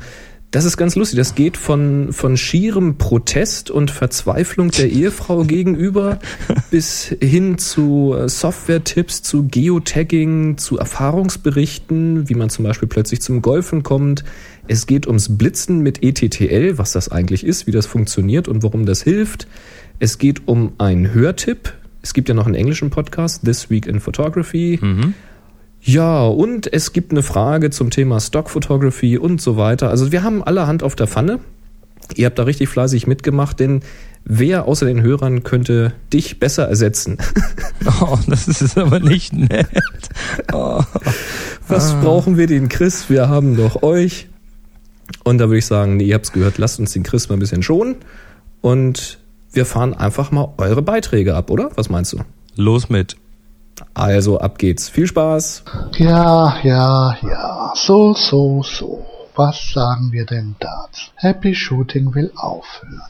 das 0.53 0.65
ist 0.65 0.77
ganz 0.77 0.95
lustig. 0.95 1.17
Das 1.17 1.33
geht 1.33 1.57
von, 1.57 2.13
von 2.13 2.37
schierem 2.37 2.99
Protest 2.99 3.71
und 3.71 3.89
Verzweiflung 3.89 4.69
der 4.69 4.87
Ehefrau 4.87 5.45
gegenüber 5.45 6.19
bis 6.69 7.05
hin 7.19 7.57
zu 7.57 8.13
äh, 8.15 8.29
Software-Tipps, 8.29 9.23
zu 9.23 9.47
Geotagging, 9.47 10.59
zu 10.59 10.77
Erfahrungsberichten, 10.77 12.29
wie 12.29 12.35
man 12.35 12.51
zum 12.51 12.65
Beispiel 12.65 12.87
plötzlich 12.87 13.19
zum 13.19 13.41
Golfen 13.41 13.81
kommt. 13.81 14.23
Es 14.67 14.85
geht 14.85 15.07
ums 15.07 15.35
Blitzen 15.39 15.79
mit 15.79 16.03
ETTL, 16.03 16.77
was 16.77 16.91
das 16.91 17.09
eigentlich 17.09 17.43
ist, 17.43 17.65
wie 17.65 17.71
das 17.71 17.87
funktioniert 17.87 18.47
und 18.47 18.61
warum 18.61 18.85
das 18.85 19.01
hilft. 19.01 19.47
Es 19.97 20.19
geht 20.19 20.47
um 20.47 20.73
einen 20.77 21.15
Hörtipp. 21.15 21.73
Es 22.03 22.13
gibt 22.13 22.29
ja 22.29 22.35
noch 22.35 22.45
einen 22.45 22.55
englischen 22.55 22.91
Podcast, 22.91 23.43
This 23.43 23.71
Week 23.71 23.87
in 23.87 23.99
Photography. 23.99 24.77
Mhm. 24.79 25.15
Ja, 25.85 26.25
und 26.25 26.71
es 26.71 26.93
gibt 26.93 27.11
eine 27.11 27.23
Frage 27.23 27.69
zum 27.69 27.89
Thema 27.89 28.21
Stock 28.21 28.49
Photography 28.49 29.17
und 29.17 29.41
so 29.41 29.57
weiter. 29.57 29.89
Also 29.89 30.13
wir 30.13 30.23
haben 30.23 30.41
allerhand 30.41 30.81
auf 30.81 30.95
der 30.95 31.07
Pfanne. 31.07 31.39
Ihr 32.15 32.25
habt 32.25 32.39
da 32.39 32.43
richtig 32.43 32.69
fleißig 32.69 33.05
mitgemacht, 33.05 33.59
denn 33.59 33.81
wer 34.23 34.65
außer 34.65 34.85
den 34.85 35.01
Hörern 35.01 35.43
könnte 35.43 35.93
dich 36.11 36.39
besser 36.39 36.67
ersetzen? 36.67 37.17
Oh, 37.99 38.17
das 38.27 38.47
ist 38.47 38.77
aber 38.77 39.01
nicht 39.01 39.33
nett. 39.33 39.67
Oh. 40.53 40.81
Was 41.67 41.93
brauchen 41.95 42.37
wir 42.37 42.47
den 42.47 42.69
Chris? 42.69 43.09
Wir 43.09 43.27
haben 43.27 43.57
doch 43.57 43.83
euch. 43.83 44.29
Und 45.25 45.39
da 45.39 45.49
würde 45.49 45.57
ich 45.57 45.65
sagen, 45.65 45.97
nee, 45.97 46.05
ihr 46.05 46.15
habt's 46.15 46.31
gehört, 46.31 46.57
lasst 46.59 46.79
uns 46.79 46.93
den 46.93 47.03
Chris 47.03 47.27
mal 47.27 47.35
ein 47.35 47.39
bisschen 47.39 47.61
schonen. 47.61 47.97
Und 48.61 49.19
wir 49.51 49.65
fahren 49.65 49.93
einfach 49.93 50.31
mal 50.31 50.53
eure 50.57 50.81
Beiträge 50.81 51.35
ab, 51.35 51.49
oder? 51.49 51.71
Was 51.75 51.89
meinst 51.89 52.13
du? 52.13 52.21
Los 52.55 52.87
mit. 52.87 53.17
Also 53.93 54.39
ab 54.39 54.57
geht's. 54.57 54.89
Viel 54.89 55.07
Spaß. 55.07 55.63
Ja, 55.97 56.55
ja, 56.63 57.17
ja. 57.21 57.73
So, 57.75 58.13
so, 58.13 58.63
so. 58.63 59.05
Was 59.35 59.71
sagen 59.73 60.11
wir 60.11 60.25
denn 60.25 60.55
dazu? 60.59 61.09
Happy 61.15 61.55
Shooting 61.55 62.13
will 62.13 62.31
aufhören. 62.35 63.01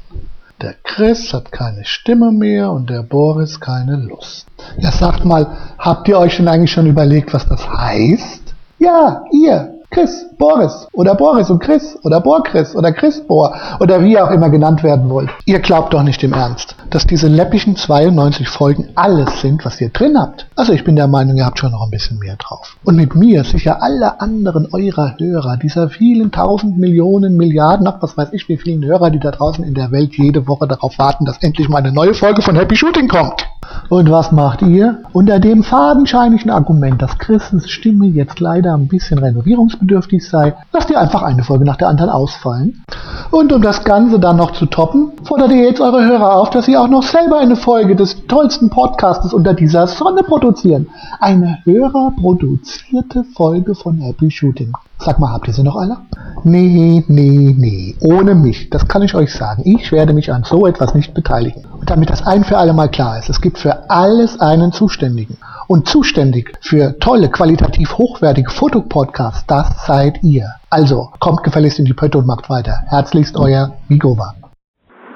Der 0.62 0.76
Chris 0.84 1.34
hat 1.34 1.52
keine 1.52 1.84
Stimme 1.84 2.32
mehr 2.32 2.72
und 2.72 2.90
der 2.90 3.04
Boris 3.04 3.60
keine 3.60 3.98
Lust. 3.98 4.48
Ja, 4.78 4.94
sagt 4.94 5.26
mal, 5.26 5.48
habt 5.78 6.08
ihr 6.08 6.18
euch 6.18 6.38
denn 6.38 6.48
eigentlich 6.48 6.72
schon 6.72 6.88
überlegt, 6.88 7.34
was 7.34 7.46
das 7.46 7.68
heißt? 7.68 8.56
Ja, 8.80 9.26
ihr. 9.34 9.73
Chris, 9.94 10.26
Boris 10.40 10.88
oder 10.94 11.14
Boris 11.14 11.52
und 11.52 11.60
Chris 11.60 12.00
oder 12.04 12.20
Borchris 12.20 12.76
oder 12.76 12.92
Chris 12.92 13.22
Bor 13.22 13.56
oder 13.80 14.04
wie 14.04 14.14
ihr 14.14 14.26
auch 14.26 14.32
immer 14.32 14.50
genannt 14.50 14.82
werden 14.82 15.08
wollt. 15.08 15.30
Ihr 15.46 15.60
glaubt 15.60 15.94
doch 15.94 16.02
nicht 16.02 16.24
im 16.24 16.34
Ernst, 16.34 16.76
dass 16.90 17.06
diese 17.06 17.28
läppischen 17.28 17.76
92 17.76 18.50
Folgen 18.50 18.90
alles 18.96 19.42
sind, 19.42 19.64
was 19.66 19.80
ihr 19.80 19.90
drin 19.90 20.18
habt. 20.20 20.48
Also 20.56 20.74
ich 20.74 20.84
bin 20.84 20.96
der 20.96 21.08
Meinung, 21.08 21.38
ihr 21.38 21.46
habt 21.46 21.60
schon 21.60 21.72
noch 21.72 21.84
ein 21.84 21.92
bisschen 21.92 22.18
mehr 22.18 22.36
drauf. 22.38 22.76
Und 22.84 22.96
mit 22.96 23.14
mir 23.14 23.44
sicher 23.44 23.84
alle 23.84 24.20
anderen 24.20 24.68
eurer 24.74 25.16
Hörer, 25.20 25.58
dieser 25.58 25.90
vielen 25.90 26.32
tausend 26.32 26.80
Millionen 26.80 27.38
Milliarden, 27.38 27.86
ach 27.86 28.02
was 28.02 28.18
weiß 28.18 28.30
ich, 28.32 28.50
wie 28.50 28.58
vielen 28.58 28.84
Hörer, 28.84 29.12
die 29.12 29.20
da 29.20 29.30
draußen 29.30 29.64
in 29.64 29.76
der 29.76 29.92
Welt 29.92 30.18
jede 30.18 30.48
Woche 30.48 30.68
darauf 30.68 30.98
warten, 30.98 31.26
dass 31.26 31.38
endlich 31.44 31.70
mal 31.70 31.78
eine 31.78 31.92
neue 31.92 32.16
Folge 32.16 32.42
von 32.42 32.56
Happy 32.56 32.76
Shooting 32.76 33.08
kommt. 33.08 33.46
Und 33.90 34.10
was 34.10 34.32
macht 34.32 34.62
ihr? 34.62 35.04
Unter 35.12 35.40
dem 35.40 35.64
fadenscheinigen 35.64 36.50
Argument, 36.50 37.02
dass 37.02 37.18
Christens 37.18 37.70
Stimme 37.70 38.08
jetzt 38.08 38.40
leider 38.40 38.74
ein 38.74 38.88
bisschen 38.88 39.20
renovierungsbedürftig 39.20 40.28
sei, 40.28 40.56
lasst 40.72 40.90
ihr 40.90 41.00
einfach 41.00 41.22
eine 41.22 41.44
Folge 41.44 41.66
nach 41.66 41.76
der 41.76 41.90
anderen 41.90 42.10
ausfallen. 42.10 42.84
Und 43.32 43.52
um 43.52 43.62
das 43.62 43.84
Ganze 43.84 44.20
dann 44.20 44.38
noch 44.38 44.52
zu 44.52 44.66
toppen, 44.66 45.12
fordert 45.24 45.52
ihr 45.52 45.64
jetzt 45.64 45.82
eure 45.82 46.06
Hörer 46.06 46.36
auf, 46.36 46.50
dass 46.50 46.66
sie 46.66 46.78
auch 46.78 46.88
noch 46.88 47.04
selber 47.04 47.40
eine 47.40 47.56
Folge 47.56 47.96
des 47.96 48.26
tollsten 48.28 48.70
Podcastes 48.70 49.34
unter 49.34 49.54
dieser 49.54 49.88
Sonne 49.88 50.24
produzieren. 50.24 50.88
Eine 51.20 51.60
hörerproduzierte 51.64 53.24
Folge 53.36 53.76
von 53.76 54.00
Happy 54.00 54.32
Shooting. 54.32 54.74
Sag 55.00 55.20
mal, 55.20 55.32
habt 55.32 55.48
ihr 55.48 55.54
sie 55.54 55.64
noch 55.64 55.76
alle? 55.76 55.98
Nee, 56.46 57.04
nee, 57.08 57.56
nee. 57.58 57.96
Ohne 58.02 58.36
mich. 58.36 58.70
Das 58.70 58.88
kann 58.88 59.02
ich 59.02 59.16
euch 59.16 59.34
sagen. 59.34 59.64
Ich 59.66 59.92
werde 59.94 60.14
mich 60.14 60.32
an 60.32 60.44
so 60.44 60.68
etwas 60.68 60.94
nicht 60.94 61.14
beteiligen. 61.14 61.66
Und 61.80 61.90
damit 61.90 62.10
das 62.10 62.26
ein 62.26 62.44
für 62.44 62.58
alle 62.58 62.74
Mal 62.74 62.90
klar 62.90 63.18
ist, 63.18 63.30
es 63.30 63.40
gibt 63.40 63.58
für 63.58 63.90
alles 63.90 64.42
einen 64.42 64.74
Zuständigen. 64.74 65.38
Und 65.68 65.88
zuständig 65.88 66.52
für 66.60 67.00
tolle, 67.00 67.30
qualitativ 67.30 67.98
hochwertige 67.98 68.52
Fotopodcasts, 68.52 69.48
das 69.48 69.86
seid 69.86 70.22
ihr. 70.22 70.50
Also, 70.70 71.12
kommt 71.20 71.44
gefälligst 71.44 71.80
in 71.80 71.86
die 71.86 71.94
Pötte 71.94 72.18
und 72.18 72.28
macht 72.28 72.50
weiter. 72.50 72.84
Herzlichst 72.88 73.38
euer 73.38 73.74
Migova. 73.88 74.36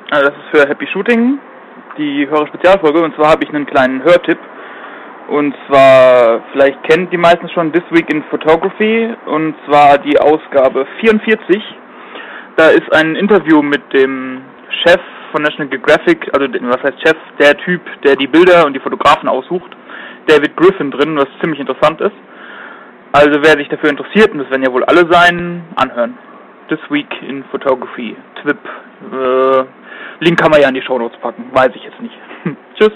Also 0.09 0.29
das 0.29 0.37
ist 0.37 0.49
für 0.51 0.69
Happy 0.69 0.87
Shooting 0.93 1.39
die 1.97 2.25
Hörer-Spezialfolge. 2.29 3.03
Und 3.03 3.15
zwar 3.15 3.31
habe 3.31 3.43
ich 3.43 3.49
einen 3.49 3.65
kleinen 3.65 4.01
Hörtipp. 4.03 4.37
Und 5.27 5.53
zwar, 5.67 6.41
vielleicht 6.51 6.81
kennt 6.83 7.11
die 7.11 7.17
meisten 7.17 7.49
schon 7.49 7.73
This 7.73 7.83
Week 7.91 8.09
in 8.09 8.23
Photography. 8.25 9.13
Und 9.25 9.55
zwar 9.65 9.97
die 9.97 10.17
Ausgabe 10.19 10.85
44. 11.01 11.61
Da 12.55 12.69
ist 12.69 12.91
ein 12.93 13.15
Interview 13.15 13.61
mit 13.61 13.81
dem 13.93 14.41
Chef 14.83 15.01
von 15.31 15.43
National 15.43 15.67
Geographic, 15.67 16.29
also 16.33 16.47
was 16.47 16.81
heißt 16.83 17.01
Chef, 17.05 17.17
der 17.39 17.57
Typ, 17.57 17.81
der 18.03 18.15
die 18.15 18.27
Bilder 18.27 18.65
und 18.65 18.73
die 18.73 18.79
Fotografen 18.79 19.27
aussucht, 19.29 19.75
David 20.27 20.55
Griffin 20.55 20.91
drin, 20.91 21.17
was 21.17 21.27
ziemlich 21.41 21.59
interessant 21.59 22.01
ist. 22.01 22.15
Also 23.11 23.39
wer 23.41 23.57
sich 23.57 23.67
dafür 23.69 23.89
interessiert, 23.89 24.31
und 24.31 24.39
das 24.39 24.49
werden 24.49 24.63
ja 24.63 24.71
wohl 24.71 24.83
alle 24.85 25.05
sein, 25.11 25.63
anhören. 25.75 26.17
This 26.69 26.79
Week 26.89 27.07
in 27.21 27.43
Photography, 27.45 28.15
TWIP. 28.41 28.57
Äh, 29.13 29.63
Link 30.19 30.39
kann 30.39 30.51
man 30.51 30.61
ja 30.61 30.67
in 30.67 30.75
die 30.75 30.81
Show 30.81 30.97
Notes 30.97 31.17
packen, 31.19 31.45
weiß 31.53 31.69
ich 31.75 31.83
jetzt 31.83 32.01
nicht. 32.01 32.15
Tschüss. 32.77 32.91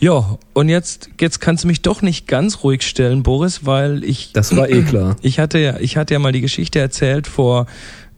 Ja, 0.00 0.38
und 0.54 0.70
jetzt, 0.70 1.10
jetzt 1.20 1.40
kannst 1.40 1.64
du 1.64 1.68
mich 1.68 1.82
doch 1.82 2.00
nicht 2.00 2.26
ganz 2.26 2.64
ruhig 2.64 2.82
stellen, 2.82 3.22
Boris, 3.22 3.66
weil 3.66 4.02
ich. 4.02 4.32
Das 4.32 4.56
war 4.56 4.68
eh 4.70 4.82
klar. 4.82 5.16
Ich 5.20 5.38
hatte 5.38 5.58
ja, 5.58 5.78
ich 5.78 5.98
hatte 5.98 6.14
ja 6.14 6.18
mal 6.18 6.32
die 6.32 6.40
Geschichte 6.40 6.78
erzählt 6.78 7.26
vor 7.26 7.66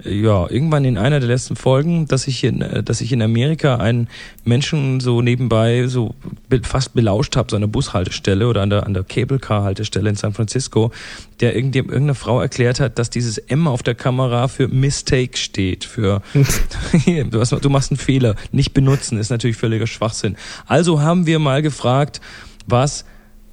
ja, 0.05 0.51
irgendwann 0.51 0.85
in 0.85 0.99
einer 0.99 1.21
der 1.21 1.29
letzten 1.29 1.57
Folgen, 1.57 2.07
dass 2.09 2.27
ich 2.27 2.43
in, 2.45 2.61
äh, 2.61 2.83
dass 2.83 3.01
ich 3.01 3.13
in 3.13 3.23
Amerika 3.23 3.77
einen 3.77 4.09
Menschen 4.45 5.01
so 5.01 5.23
nebenbei 5.23 5.87
so 5.87 6.15
fast 6.63 6.95
belauscht 6.95 7.37
habe, 7.37 7.49
so 7.51 7.57
an 7.57 7.63
der 7.63 7.69
Bushaltestelle 7.69 8.49
oder 8.49 8.63
an 8.63 8.71
der, 8.71 8.87
an 8.87 8.95
der 8.95 9.05
Cable 9.05 9.39
Car 9.39 9.63
Haltestelle 9.63 10.11
in 10.11 10.17
San 10.17 10.33
Francisco, 10.33 10.93
der 11.41 11.57
irgendwie, 11.57 11.79
irgendeine 11.79 12.15
Frau 12.15 12.41
erklärt 12.41 12.81
hat, 12.81 12.99
dass 12.99 13.11
dieses 13.11 13.39
M 13.39 13.69
auf 13.69 13.83
der 13.83 13.95
Kamera 13.95 14.49
für 14.49 14.69
Mistake 14.69 15.37
steht, 15.37 15.85
für, 15.85 16.23
du, 17.31 17.41
hast, 17.41 17.53
du 17.53 17.71
machst 17.71 17.91
einen 17.91 17.99
Fehler, 17.99 18.35
nicht 18.51 18.75
benutzen, 18.75 19.19
ist 19.19 19.31
natürlich 19.31 19.57
völliger 19.57 19.87
Schwachsinn. 19.87 20.37
Also 20.67 21.01
haben 21.01 21.27
wir 21.27 21.39
mal 21.39 21.63
gefragt, 21.63 22.21
was 22.67 23.05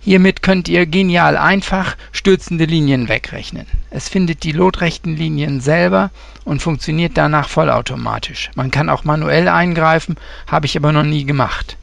Hiermit 0.00 0.42
könnt 0.42 0.68
ihr 0.68 0.86
genial 0.86 1.36
einfach 1.36 1.96
stürzende 2.12 2.64
Linien 2.64 3.08
wegrechnen. 3.08 3.66
Es 3.90 4.08
findet 4.08 4.42
die 4.42 4.52
lotrechten 4.52 5.14
Linien 5.16 5.60
selber 5.60 6.10
und 6.44 6.62
funktioniert 6.62 7.12
danach 7.16 7.48
vollautomatisch. 7.48 8.50
Man 8.54 8.70
kann 8.70 8.88
auch 8.88 9.04
manuell 9.04 9.48
eingreifen, 9.48 10.16
habe 10.46 10.64
ich 10.66 10.78
aber 10.78 10.92
noch 10.92 11.04
nie 11.04 11.24
gemacht. 11.24 11.76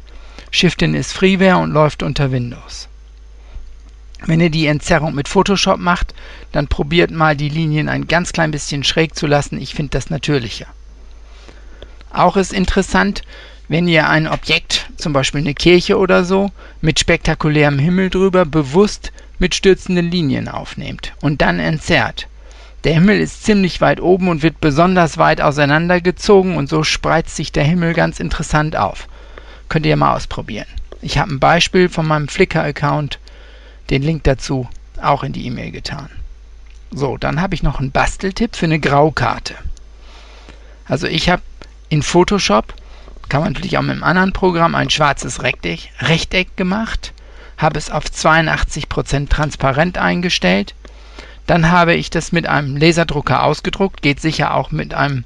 Shiften 0.55 0.95
ist 0.95 1.11
Freeware 1.11 1.57
und 1.57 1.71
läuft 1.71 2.01
unter 2.01 2.31
Windows. 2.31 2.87
Wenn 4.25 4.39
ihr 4.39 4.49
die 4.49 4.67
Entzerrung 4.67 5.13
mit 5.13 5.27
Photoshop 5.27 5.79
macht, 5.79 6.13
dann 6.53 6.69
probiert 6.69 7.11
mal 7.11 7.35
die 7.35 7.49
Linien 7.49 7.89
ein 7.89 8.07
ganz 8.07 8.31
klein 8.31 8.51
bisschen 8.51 8.85
schräg 8.85 9.15
zu 9.15 9.27
lassen. 9.27 9.59
Ich 9.61 9.75
finde 9.75 9.89
das 9.91 10.09
natürlicher. 10.09 10.67
Auch 12.09 12.37
ist 12.37 12.53
interessant, 12.53 13.23
wenn 13.67 13.89
ihr 13.89 14.07
ein 14.07 14.29
Objekt, 14.29 14.89
zum 14.95 15.11
Beispiel 15.11 15.41
eine 15.41 15.55
Kirche 15.55 15.97
oder 15.97 16.23
so, 16.23 16.51
mit 16.79 17.01
spektakulärem 17.01 17.77
Himmel 17.77 18.09
drüber 18.09 18.45
bewusst 18.45 19.11
mit 19.39 19.55
stürzenden 19.55 20.09
Linien 20.09 20.47
aufnehmt 20.47 21.11
und 21.19 21.41
dann 21.41 21.59
entzerrt. 21.59 22.27
Der 22.85 22.93
Himmel 22.93 23.19
ist 23.19 23.43
ziemlich 23.43 23.81
weit 23.81 23.99
oben 23.99 24.29
und 24.29 24.41
wird 24.41 24.61
besonders 24.61 25.17
weit 25.17 25.41
auseinandergezogen 25.41 26.55
und 26.55 26.69
so 26.69 26.83
spreizt 26.83 27.35
sich 27.35 27.51
der 27.51 27.65
Himmel 27.65 27.93
ganz 27.93 28.21
interessant 28.21 28.77
auf. 28.77 29.09
Könnt 29.69 29.85
ihr 29.85 29.95
mal 29.95 30.15
ausprobieren. 30.15 30.67
Ich 31.01 31.17
habe 31.17 31.31
ein 31.31 31.39
Beispiel 31.39 31.89
von 31.89 32.07
meinem 32.07 32.27
Flickr-Account, 32.27 33.19
den 33.89 34.01
Link 34.01 34.23
dazu 34.23 34.67
auch 35.01 35.23
in 35.23 35.33
die 35.33 35.45
E-Mail 35.45 35.71
getan. 35.71 36.09
So, 36.91 37.17
dann 37.17 37.41
habe 37.41 37.55
ich 37.55 37.63
noch 37.63 37.79
einen 37.79 37.91
Basteltipp 37.91 38.55
für 38.55 38.65
eine 38.65 38.79
Graukarte. 38.79 39.55
Also 40.87 41.07
ich 41.07 41.29
habe 41.29 41.41
in 41.89 42.03
Photoshop, 42.03 42.73
kann 43.29 43.41
man 43.41 43.53
natürlich 43.53 43.77
auch 43.77 43.81
mit 43.81 43.91
einem 43.91 44.03
anderen 44.03 44.33
Programm, 44.33 44.75
ein 44.75 44.89
schwarzes 44.89 45.43
Rechteck, 45.43 45.89
Rechteck 45.99 46.55
gemacht, 46.57 47.13
habe 47.57 47.77
es 47.77 47.89
auf 47.89 48.05
82% 48.05 49.29
transparent 49.29 49.97
eingestellt. 49.97 50.75
Dann 51.47 51.71
habe 51.71 51.93
ich 51.93 52.09
das 52.09 52.31
mit 52.31 52.47
einem 52.47 52.77
Laserdrucker 52.77 53.43
ausgedruckt, 53.43 54.01
geht 54.01 54.19
sicher 54.19 54.53
auch 54.53 54.71
mit 54.71 54.93
einem 54.93 55.23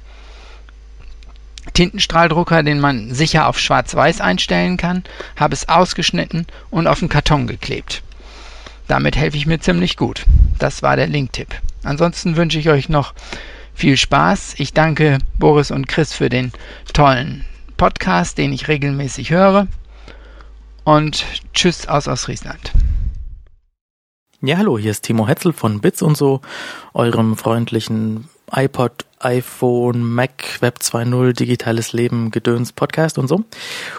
Tintenstrahldrucker, 1.80 2.62
den 2.62 2.78
man 2.78 3.14
sicher 3.14 3.48
auf 3.48 3.58
Schwarz-Weiß 3.58 4.20
einstellen 4.20 4.76
kann, 4.76 5.02
habe 5.36 5.54
es 5.54 5.70
ausgeschnitten 5.70 6.46
und 6.68 6.86
auf 6.86 6.98
den 6.98 7.08
Karton 7.08 7.46
geklebt. 7.46 8.02
Damit 8.86 9.16
helfe 9.16 9.38
ich 9.38 9.46
mir 9.46 9.60
ziemlich 9.60 9.96
gut. 9.96 10.26
Das 10.58 10.82
war 10.82 10.96
der 10.96 11.06
Linktipp. 11.06 11.48
Ansonsten 11.82 12.36
wünsche 12.36 12.58
ich 12.58 12.68
euch 12.68 12.90
noch 12.90 13.14
viel 13.72 13.96
Spaß. 13.96 14.56
Ich 14.58 14.74
danke 14.74 15.20
Boris 15.38 15.70
und 15.70 15.88
Chris 15.88 16.12
für 16.12 16.28
den 16.28 16.52
tollen 16.92 17.46
Podcast, 17.78 18.36
den 18.36 18.52
ich 18.52 18.68
regelmäßig 18.68 19.30
höre. 19.30 19.66
Und 20.84 21.24
tschüss 21.54 21.88
aus 21.88 22.08
Ostfriesland. 22.08 22.72
Ja, 24.42 24.58
hallo, 24.58 24.76
hier 24.76 24.90
ist 24.90 25.04
Timo 25.06 25.26
Hetzel 25.26 25.54
von 25.54 25.80
Bits 25.80 26.02
und 26.02 26.18
so, 26.18 26.42
eurem 26.92 27.38
freundlichen 27.38 28.28
iPod, 28.52 29.04
iPhone, 29.20 30.02
Mac, 30.02 30.60
Web 30.60 30.78
2.0, 30.80 31.32
digitales 31.32 31.92
Leben, 31.92 32.30
Gedöns, 32.30 32.72
Podcast 32.72 33.18
und 33.18 33.28
so. 33.28 33.44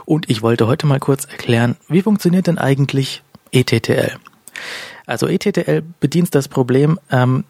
Und 0.06 0.30
ich 0.30 0.42
wollte 0.42 0.68
heute 0.68 0.88
mal 0.88 1.00
kurz 1.00 1.26
erklären, 1.26 1.78
wie 1.88 2.02
funktioniert 2.02 2.48
denn 2.48 2.58
eigentlich 2.58 3.24
ETTL? 3.52 4.18
Also 5.06 5.28
ETTL 5.28 5.84
bedient 6.00 6.34
das 6.36 6.48
Problem, 6.48 7.00
ähm, 7.12 7.44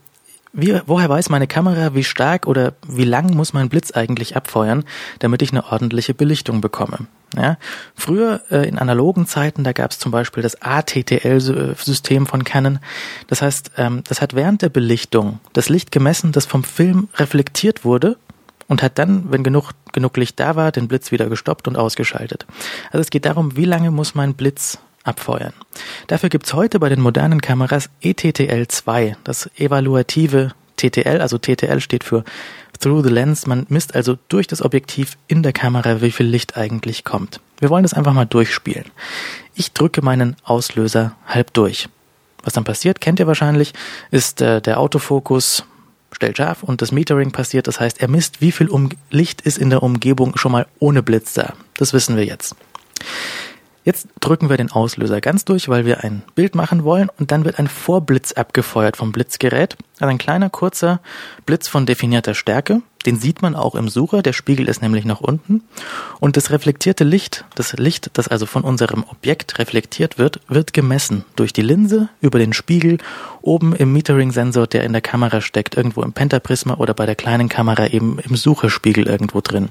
wie, 0.53 0.79
woher 0.85 1.09
weiß 1.09 1.29
meine 1.29 1.47
Kamera, 1.47 1.95
wie 1.95 2.03
stark 2.03 2.45
oder 2.45 2.73
wie 2.87 3.05
lang 3.05 3.33
muss 3.35 3.53
mein 3.53 3.69
Blitz 3.69 3.91
eigentlich 3.91 4.35
abfeuern, 4.35 4.83
damit 5.19 5.41
ich 5.41 5.51
eine 5.51 5.65
ordentliche 5.65 6.13
Belichtung 6.13 6.61
bekomme? 6.61 7.07
Ja? 7.35 7.57
Früher 7.95 8.41
äh, 8.51 8.67
in 8.67 8.77
analogen 8.77 9.27
Zeiten, 9.27 9.63
da 9.63 9.71
gab 9.71 9.91
es 9.91 9.99
zum 9.99 10.11
Beispiel 10.11 10.43
das 10.43 10.61
ATTL-System 10.61 12.27
von 12.27 12.43
Canon. 12.43 12.79
Das 13.27 13.41
heißt, 13.41 13.71
ähm, 13.77 14.03
das 14.07 14.21
hat 14.21 14.35
während 14.35 14.61
der 14.61 14.69
Belichtung 14.69 15.39
das 15.53 15.69
Licht 15.69 15.91
gemessen, 15.91 16.31
das 16.31 16.45
vom 16.45 16.63
Film 16.63 17.07
reflektiert 17.15 17.85
wurde 17.85 18.17
und 18.67 18.83
hat 18.83 18.99
dann, 18.99 19.31
wenn 19.31 19.43
genug, 19.43 19.71
genug 19.93 20.17
Licht 20.17 20.39
da 20.39 20.55
war, 20.55 20.71
den 20.71 20.87
Blitz 20.87 21.11
wieder 21.11 21.27
gestoppt 21.27 21.67
und 21.67 21.77
ausgeschaltet. 21.77 22.45
Also 22.87 22.99
es 22.99 23.09
geht 23.09 23.25
darum, 23.25 23.55
wie 23.55 23.65
lange 23.65 23.91
muss 23.91 24.15
mein 24.15 24.33
Blitz 24.33 24.79
abfeuern. 25.03 25.53
Dafür 26.07 26.29
gibt's 26.29 26.53
heute 26.53 26.79
bei 26.79 26.89
den 26.89 27.01
modernen 27.01 27.41
Kameras 27.41 27.89
ETTL2, 28.03 29.15
das 29.23 29.49
evaluative 29.57 30.51
TTL, 30.77 31.21
also 31.21 31.37
TTL 31.37 31.79
steht 31.79 32.03
für 32.03 32.23
Through 32.79 33.03
the 33.03 33.09
Lens. 33.09 33.45
Man 33.45 33.65
misst 33.69 33.95
also 33.95 34.17
durch 34.29 34.47
das 34.47 34.61
Objektiv 34.61 35.17
in 35.27 35.43
der 35.43 35.53
Kamera, 35.53 36.01
wie 36.01 36.11
viel 36.11 36.25
Licht 36.25 36.57
eigentlich 36.57 37.03
kommt. 37.03 37.39
Wir 37.59 37.69
wollen 37.69 37.83
das 37.83 37.93
einfach 37.93 38.13
mal 38.13 38.25
durchspielen. 38.25 38.85
Ich 39.53 39.73
drücke 39.73 40.01
meinen 40.01 40.35
Auslöser 40.43 41.15
halb 41.27 41.53
durch. 41.53 41.87
Was 42.43 42.53
dann 42.53 42.63
passiert, 42.63 43.01
kennt 43.01 43.19
ihr 43.19 43.27
wahrscheinlich, 43.27 43.73
ist 44.09 44.41
äh, 44.41 44.61
der 44.61 44.79
Autofokus 44.79 45.63
stellt 46.11 46.37
scharf 46.37 46.63
und 46.63 46.81
das 46.81 46.91
Metering 46.91 47.31
passiert. 47.31 47.67
Das 47.67 47.79
heißt, 47.79 48.01
er 48.01 48.07
misst, 48.07 48.41
wie 48.41 48.51
viel 48.51 48.67
um 48.67 48.89
Licht 49.11 49.41
ist 49.41 49.57
in 49.57 49.69
der 49.69 49.83
Umgebung 49.83 50.37
schon 50.37 50.51
mal 50.51 50.67
ohne 50.79 51.03
Blitz 51.03 51.33
da. 51.33 51.53
Das 51.77 51.93
wissen 51.93 52.17
wir 52.17 52.25
jetzt. 52.25 52.55
Jetzt 53.83 54.07
drücken 54.19 54.49
wir 54.49 54.57
den 54.57 54.71
Auslöser 54.71 55.21
ganz 55.21 55.43
durch, 55.43 55.67
weil 55.67 55.85
wir 55.85 56.03
ein 56.03 56.21
Bild 56.35 56.53
machen 56.53 56.83
wollen 56.83 57.09
und 57.17 57.31
dann 57.31 57.45
wird 57.45 57.57
ein 57.57 57.67
Vorblitz 57.67 58.31
abgefeuert 58.31 58.95
vom 58.95 59.11
Blitzgerät. 59.11 59.75
Also 59.99 60.11
ein 60.11 60.19
kleiner 60.19 60.51
kurzer 60.51 60.99
Blitz 61.47 61.67
von 61.67 61.87
definierter 61.87 62.35
Stärke. 62.35 62.81
Den 63.07 63.19
sieht 63.19 63.41
man 63.41 63.55
auch 63.55 63.73
im 63.73 63.89
Sucher, 63.89 64.21
der 64.21 64.33
Spiegel 64.33 64.69
ist 64.69 64.83
nämlich 64.83 65.05
noch 65.05 65.21
unten. 65.21 65.63
Und 66.19 66.37
das 66.37 66.51
reflektierte 66.51 67.03
Licht, 67.03 67.45
das 67.55 67.73
Licht, 67.73 68.11
das 68.13 68.27
also 68.27 68.45
von 68.45 68.63
unserem 68.63 69.03
Objekt 69.03 69.57
reflektiert 69.57 70.19
wird, 70.19 70.39
wird 70.47 70.73
gemessen 70.73 71.25
durch 71.35 71.51
die 71.51 71.63
Linse, 71.63 72.09
über 72.21 72.37
den 72.37 72.53
Spiegel, 72.53 72.99
oben 73.41 73.75
im 73.75 73.91
Metering-Sensor, 73.93 74.67
der 74.67 74.83
in 74.83 74.91
der 74.91 75.01
Kamera 75.01 75.41
steckt, 75.41 75.75
irgendwo 75.75 76.03
im 76.03 76.13
Pentaprisma 76.13 76.75
oder 76.75 76.93
bei 76.93 77.07
der 77.07 77.15
kleinen 77.15 77.49
Kamera 77.49 77.87
eben 77.87 78.19
im 78.19 78.35
Sucherspiegel 78.35 79.07
irgendwo 79.07 79.41
drin. 79.41 79.69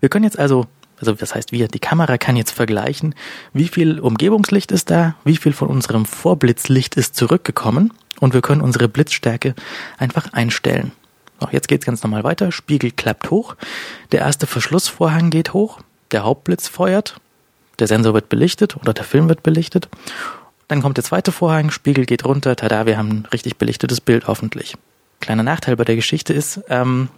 Wir 0.00 0.08
können 0.08 0.24
jetzt 0.24 0.38
also 0.38 0.66
also 1.08 1.18
das 1.18 1.34
heißt 1.34 1.52
wir, 1.52 1.68
die 1.68 1.78
Kamera 1.78 2.18
kann 2.18 2.36
jetzt 2.36 2.52
vergleichen, 2.52 3.14
wie 3.52 3.68
viel 3.68 4.00
Umgebungslicht 4.00 4.72
ist 4.72 4.90
da, 4.90 5.16
wie 5.24 5.36
viel 5.36 5.52
von 5.52 5.68
unserem 5.68 6.06
Vorblitzlicht 6.06 6.96
ist 6.96 7.14
zurückgekommen 7.16 7.92
und 8.20 8.34
wir 8.34 8.40
können 8.40 8.60
unsere 8.60 8.88
Blitzstärke 8.88 9.54
einfach 9.98 10.32
einstellen. 10.32 10.92
So, 11.40 11.48
jetzt 11.50 11.68
geht's 11.68 11.86
ganz 11.86 12.02
normal 12.02 12.24
weiter, 12.24 12.52
Spiegel 12.52 12.90
klappt 12.90 13.30
hoch, 13.30 13.56
der 14.12 14.20
erste 14.20 14.46
Verschlussvorhang 14.46 15.30
geht 15.30 15.52
hoch, 15.52 15.80
der 16.10 16.24
Hauptblitz 16.24 16.68
feuert, 16.68 17.20
der 17.78 17.86
Sensor 17.86 18.14
wird 18.14 18.28
belichtet 18.28 18.76
oder 18.76 18.94
der 18.94 19.04
Film 19.04 19.28
wird 19.28 19.42
belichtet, 19.42 19.88
dann 20.68 20.80
kommt 20.80 20.96
der 20.96 21.04
zweite 21.04 21.32
Vorhang, 21.32 21.70
Spiegel 21.70 22.06
geht 22.06 22.24
runter, 22.24 22.56
tada, 22.56 22.86
wir 22.86 22.96
haben 22.96 23.08
ein 23.08 23.28
richtig 23.32 23.56
belichtetes 23.56 24.00
Bild 24.00 24.28
hoffentlich. 24.28 24.76
Kleiner 25.20 25.42
Nachteil 25.42 25.76
bei 25.76 25.84
der 25.84 25.96
Geschichte 25.96 26.32
ist, 26.32 26.60
ähm, 26.68 27.08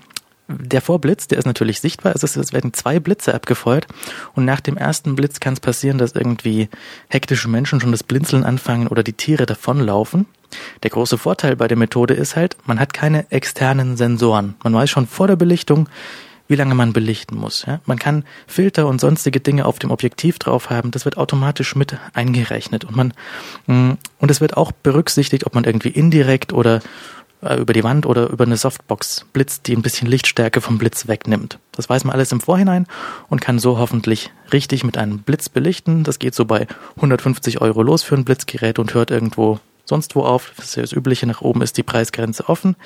der 0.48 0.80
Vorblitz, 0.80 1.26
der 1.26 1.38
ist 1.38 1.44
natürlich 1.44 1.80
sichtbar, 1.80 2.12
also 2.12 2.26
es 2.26 2.52
werden 2.52 2.72
zwei 2.72 3.00
Blitze 3.00 3.34
abgefeuert 3.34 3.86
und 4.34 4.44
nach 4.44 4.60
dem 4.60 4.76
ersten 4.76 5.16
Blitz 5.16 5.40
kann 5.40 5.54
es 5.54 5.60
passieren, 5.60 5.98
dass 5.98 6.12
irgendwie 6.12 6.68
hektische 7.08 7.48
Menschen 7.48 7.80
schon 7.80 7.92
das 7.92 8.04
Blinzeln 8.04 8.44
anfangen 8.44 8.86
oder 8.86 9.02
die 9.02 9.12
Tiere 9.12 9.46
davonlaufen. 9.46 10.26
Der 10.82 10.90
große 10.90 11.18
Vorteil 11.18 11.56
bei 11.56 11.66
der 11.66 11.76
Methode 11.76 12.14
ist 12.14 12.36
halt, 12.36 12.56
man 12.64 12.78
hat 12.78 12.94
keine 12.94 13.30
externen 13.32 13.96
Sensoren. 13.96 14.54
Man 14.62 14.74
weiß 14.74 14.88
schon 14.88 15.08
vor 15.08 15.26
der 15.26 15.36
Belichtung, 15.36 15.88
wie 16.48 16.54
lange 16.54 16.74
man 16.74 16.92
belichten 16.92 17.36
muss. 17.36 17.64
Ja? 17.66 17.80
Man 17.86 17.98
kann 17.98 18.24
Filter 18.46 18.86
und 18.86 19.00
sonstige 19.00 19.40
Dinge 19.40 19.66
auf 19.66 19.78
dem 19.78 19.90
Objektiv 19.90 20.38
drauf 20.38 20.70
haben. 20.70 20.90
Das 20.90 21.04
wird 21.04 21.16
automatisch 21.16 21.74
mit 21.74 21.96
eingerechnet 22.14 22.84
und 22.84 22.96
man 22.96 23.14
mm, 23.66 23.98
und 24.18 24.30
es 24.30 24.40
wird 24.40 24.56
auch 24.56 24.72
berücksichtigt, 24.72 25.44
ob 25.44 25.54
man 25.54 25.64
irgendwie 25.64 25.88
indirekt 25.88 26.52
oder 26.52 26.80
äh, 27.46 27.56
über 27.56 27.72
die 27.72 27.84
Wand 27.84 28.06
oder 28.06 28.28
über 28.28 28.44
eine 28.44 28.56
Softbox 28.56 29.26
blitzt, 29.32 29.66
die 29.66 29.76
ein 29.76 29.82
bisschen 29.82 30.08
Lichtstärke 30.08 30.60
vom 30.60 30.78
Blitz 30.78 31.08
wegnimmt. 31.08 31.58
Das 31.72 31.88
weiß 31.88 32.04
man 32.04 32.14
alles 32.14 32.32
im 32.32 32.40
Vorhinein 32.40 32.86
und 33.28 33.40
kann 33.40 33.58
so 33.58 33.78
hoffentlich 33.78 34.30
richtig 34.52 34.84
mit 34.84 34.98
einem 34.98 35.18
Blitz 35.18 35.48
belichten. 35.48 36.04
Das 36.04 36.18
geht 36.18 36.34
so 36.34 36.44
bei 36.44 36.66
150 36.96 37.60
Euro 37.60 37.82
los 37.82 38.02
für 38.02 38.14
ein 38.14 38.24
Blitzgerät 38.24 38.78
und 38.78 38.94
hört 38.94 39.10
irgendwo 39.10 39.60
sonst 39.84 40.16
wo 40.16 40.22
auf. 40.22 40.52
Das 40.56 40.66
ist 40.66 40.76
ja 40.76 40.82
das 40.82 40.92
Übliche, 40.92 41.26
nach 41.26 41.40
oben 41.40 41.62
ist 41.62 41.76
die 41.76 41.82
Preisgrenze 41.82 42.48
offen. 42.48 42.76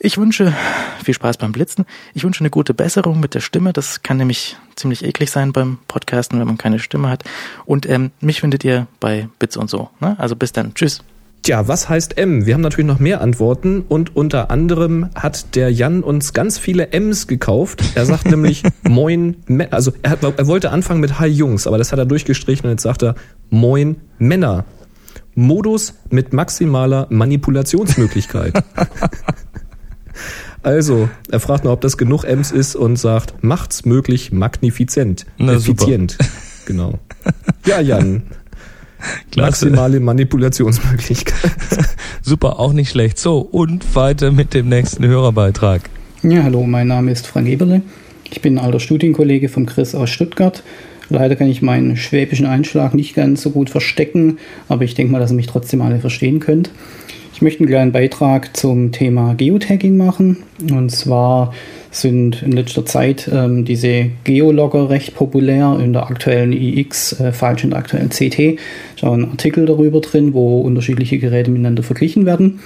Ich 0.00 0.16
wünsche 0.16 0.54
viel 1.02 1.14
Spaß 1.14 1.38
beim 1.38 1.50
Blitzen. 1.50 1.84
Ich 2.14 2.22
wünsche 2.22 2.40
eine 2.40 2.50
gute 2.50 2.72
Besserung 2.72 3.18
mit 3.18 3.34
der 3.34 3.40
Stimme. 3.40 3.72
Das 3.72 4.02
kann 4.02 4.16
nämlich 4.16 4.56
ziemlich 4.76 5.04
eklig 5.04 5.30
sein 5.30 5.52
beim 5.52 5.78
Podcasten, 5.88 6.38
wenn 6.38 6.46
man 6.46 6.58
keine 6.58 6.78
Stimme 6.78 7.08
hat. 7.08 7.24
Und 7.64 7.88
ähm, 7.88 8.12
mich 8.20 8.40
findet 8.40 8.62
ihr 8.62 8.86
bei 9.00 9.28
Bits 9.40 9.56
und 9.56 9.68
so. 9.68 9.90
Ne? 9.98 10.14
Also 10.18 10.36
bis 10.36 10.52
dann. 10.52 10.74
Tschüss. 10.74 11.02
Tja, 11.42 11.68
was 11.68 11.88
heißt 11.88 12.18
M? 12.18 12.46
Wir 12.46 12.54
haben 12.54 12.60
natürlich 12.60 12.86
noch 12.86 12.98
mehr 12.98 13.20
Antworten 13.20 13.84
und 13.88 14.16
unter 14.16 14.50
anderem 14.50 15.08
hat 15.14 15.54
der 15.54 15.72
Jan 15.72 16.02
uns 16.02 16.32
ganz 16.32 16.58
viele 16.58 16.92
M's 16.92 17.26
gekauft. 17.26 17.82
Er 17.94 18.06
sagt 18.06 18.24
nämlich 18.30 18.62
Moin, 18.82 19.36
also 19.70 19.92
er, 20.02 20.10
hat, 20.10 20.22
er 20.22 20.46
wollte 20.46 20.70
anfangen 20.70 21.00
mit 21.00 21.18
Hi 21.18 21.28
Jungs, 21.28 21.66
aber 21.66 21.78
das 21.78 21.92
hat 21.92 21.98
er 21.98 22.06
durchgestrichen 22.06 22.66
und 22.66 22.72
jetzt 22.72 22.82
sagt 22.82 23.02
er 23.02 23.14
Moin 23.50 23.96
Männer. 24.18 24.64
Modus 25.34 25.94
mit 26.10 26.32
maximaler 26.32 27.06
Manipulationsmöglichkeit. 27.10 28.54
also, 30.64 31.08
er 31.30 31.38
fragt 31.38 31.62
noch, 31.62 31.72
ob 31.72 31.80
das 31.80 31.96
genug 31.96 32.24
M's 32.24 32.50
ist 32.50 32.74
und 32.74 32.96
sagt, 32.96 33.44
macht's 33.44 33.84
möglich 33.84 34.32
magnifizent. 34.32 35.26
Na, 35.38 35.52
effizient. 35.52 36.12
Super. 36.12 36.30
Genau. 36.66 36.98
Ja, 37.66 37.80
Jan, 37.80 38.22
Klasse. 39.30 39.66
Maximale 39.66 40.00
Manipulationsmöglichkeit. 40.00 41.52
Super, 42.22 42.58
auch 42.58 42.72
nicht 42.72 42.90
schlecht. 42.90 43.18
So, 43.18 43.38
und 43.38 43.94
weiter 43.94 44.32
mit 44.32 44.54
dem 44.54 44.68
nächsten 44.68 45.06
Hörerbeitrag. 45.06 45.82
Ja, 46.22 46.42
hallo, 46.42 46.64
mein 46.64 46.88
Name 46.88 47.12
ist 47.12 47.26
Frank 47.26 47.48
Eberle. 47.48 47.82
Ich 48.30 48.42
bin 48.42 48.58
ein 48.58 48.64
alter 48.64 48.80
Studienkollege 48.80 49.48
vom 49.48 49.66
Chris 49.66 49.94
aus 49.94 50.10
Stuttgart. 50.10 50.62
Leider 51.10 51.36
kann 51.36 51.48
ich 51.48 51.62
meinen 51.62 51.96
schwäbischen 51.96 52.46
Einschlag 52.46 52.94
nicht 52.94 53.14
ganz 53.14 53.40
so 53.42 53.50
gut 53.50 53.70
verstecken, 53.70 54.38
aber 54.68 54.84
ich 54.84 54.94
denke 54.94 55.12
mal, 55.12 55.20
dass 55.20 55.30
ihr 55.30 55.36
mich 55.36 55.46
trotzdem 55.46 55.80
alle 55.80 56.00
verstehen 56.00 56.38
könnt. 56.40 56.70
Ich 57.38 57.42
möchte 57.42 57.60
einen 57.60 57.68
kleinen 57.68 57.92
Beitrag 57.92 58.56
zum 58.56 58.90
Thema 58.90 59.34
Geotagging 59.34 59.96
machen. 59.96 60.38
Und 60.72 60.90
zwar 60.90 61.54
sind 61.92 62.42
in 62.42 62.50
letzter 62.50 62.84
Zeit 62.84 63.30
ähm, 63.32 63.64
diese 63.64 64.06
Geologger 64.24 64.90
recht 64.90 65.14
populär. 65.14 65.78
In 65.80 65.92
der 65.92 66.10
aktuellen 66.10 66.52
iX, 66.52 67.20
äh, 67.20 67.30
falsch 67.30 67.62
in 67.62 67.70
der 67.70 67.78
aktuellen 67.78 68.08
CT, 68.08 68.58
ist 68.96 69.04
auch 69.04 69.12
ein 69.12 69.30
Artikel 69.30 69.66
darüber 69.66 70.00
drin, 70.00 70.34
wo 70.34 70.62
unterschiedliche 70.62 71.20
Geräte 71.20 71.52
miteinander 71.52 71.84
verglichen 71.84 72.26
werden. 72.26 72.58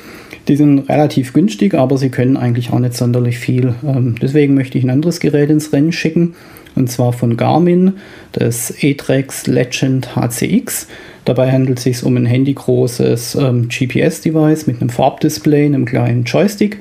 Die 0.49 0.57
sind 0.57 0.89
relativ 0.89 1.35
günstig, 1.35 1.75
aber 1.75 1.99
sie 1.99 2.09
können 2.09 2.39
eigentlich 2.39 2.73
auch 2.73 2.79
nicht 2.79 2.95
sonderlich 2.95 3.39
viel. 3.39 3.75
Ähm, 3.87 4.15
deswegen 4.23 4.55
möchte 4.55 4.79
ich 4.79 4.85
ein 4.85 4.91
anderes 4.91 5.21
Gerät 5.21 5.51
ins 5.51 5.71
Rennen 5.75 5.93
schicken, 5.93 6.35
und 6.75 6.91
zwar 6.91 7.13
von 7.13 7.37
Garmin, 7.37 7.95
das 8.33 8.73
E-Trex 8.83 9.47
Legend 9.47 10.17
HCX. 10.17 10.89
Dabei 11.25 11.53
handelt 11.53 11.79
es 11.79 11.85
sich 11.85 12.03
um 12.03 12.17
ein 12.17 12.27
handygroßes 12.27 13.37
ähm, 13.37 13.69
GPS-Device 13.69 14.67
mit 14.67 14.81
einem 14.81 14.91
Farbdisplay, 14.91 15.67
einem 15.67 15.85
kleinen 15.85 16.25
Joystick 16.25 16.79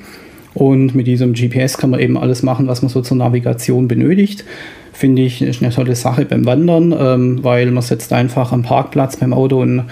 und 0.53 0.95
mit 0.95 1.07
diesem 1.07 1.33
GPS 1.33 1.77
kann 1.77 1.91
man 1.91 1.99
eben 1.99 2.17
alles 2.17 2.43
machen, 2.43 2.67
was 2.67 2.81
man 2.81 2.89
so 2.89 3.01
zur 3.01 3.17
Navigation 3.17 3.87
benötigt. 3.87 4.43
Finde 4.93 5.21
ich 5.21 5.41
ist 5.41 5.63
eine 5.63 5.71
tolle 5.71 5.95
Sache 5.95 6.25
beim 6.25 6.45
Wandern, 6.45 6.93
ähm, 6.97 7.43
weil 7.43 7.71
man 7.71 7.81
setzt 7.81 8.11
einfach 8.13 8.51
am 8.51 8.63
Parkplatz 8.63 9.17
beim 9.17 9.33
Auto 9.33 9.61
einen 9.61 9.83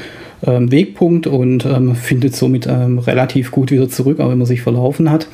ähm, 0.45 0.71
Wegpunkt 0.71 1.27
und 1.27 1.65
ähm, 1.65 1.95
findet 1.95 2.35
somit 2.35 2.67
ähm, 2.67 2.99
relativ 2.99 3.51
gut 3.51 3.71
wieder 3.71 3.89
zurück, 3.89 4.19
auch 4.19 4.29
wenn 4.29 4.37
man 4.37 4.47
sich 4.47 4.61
verlaufen 4.61 5.09
hat. 5.09 5.27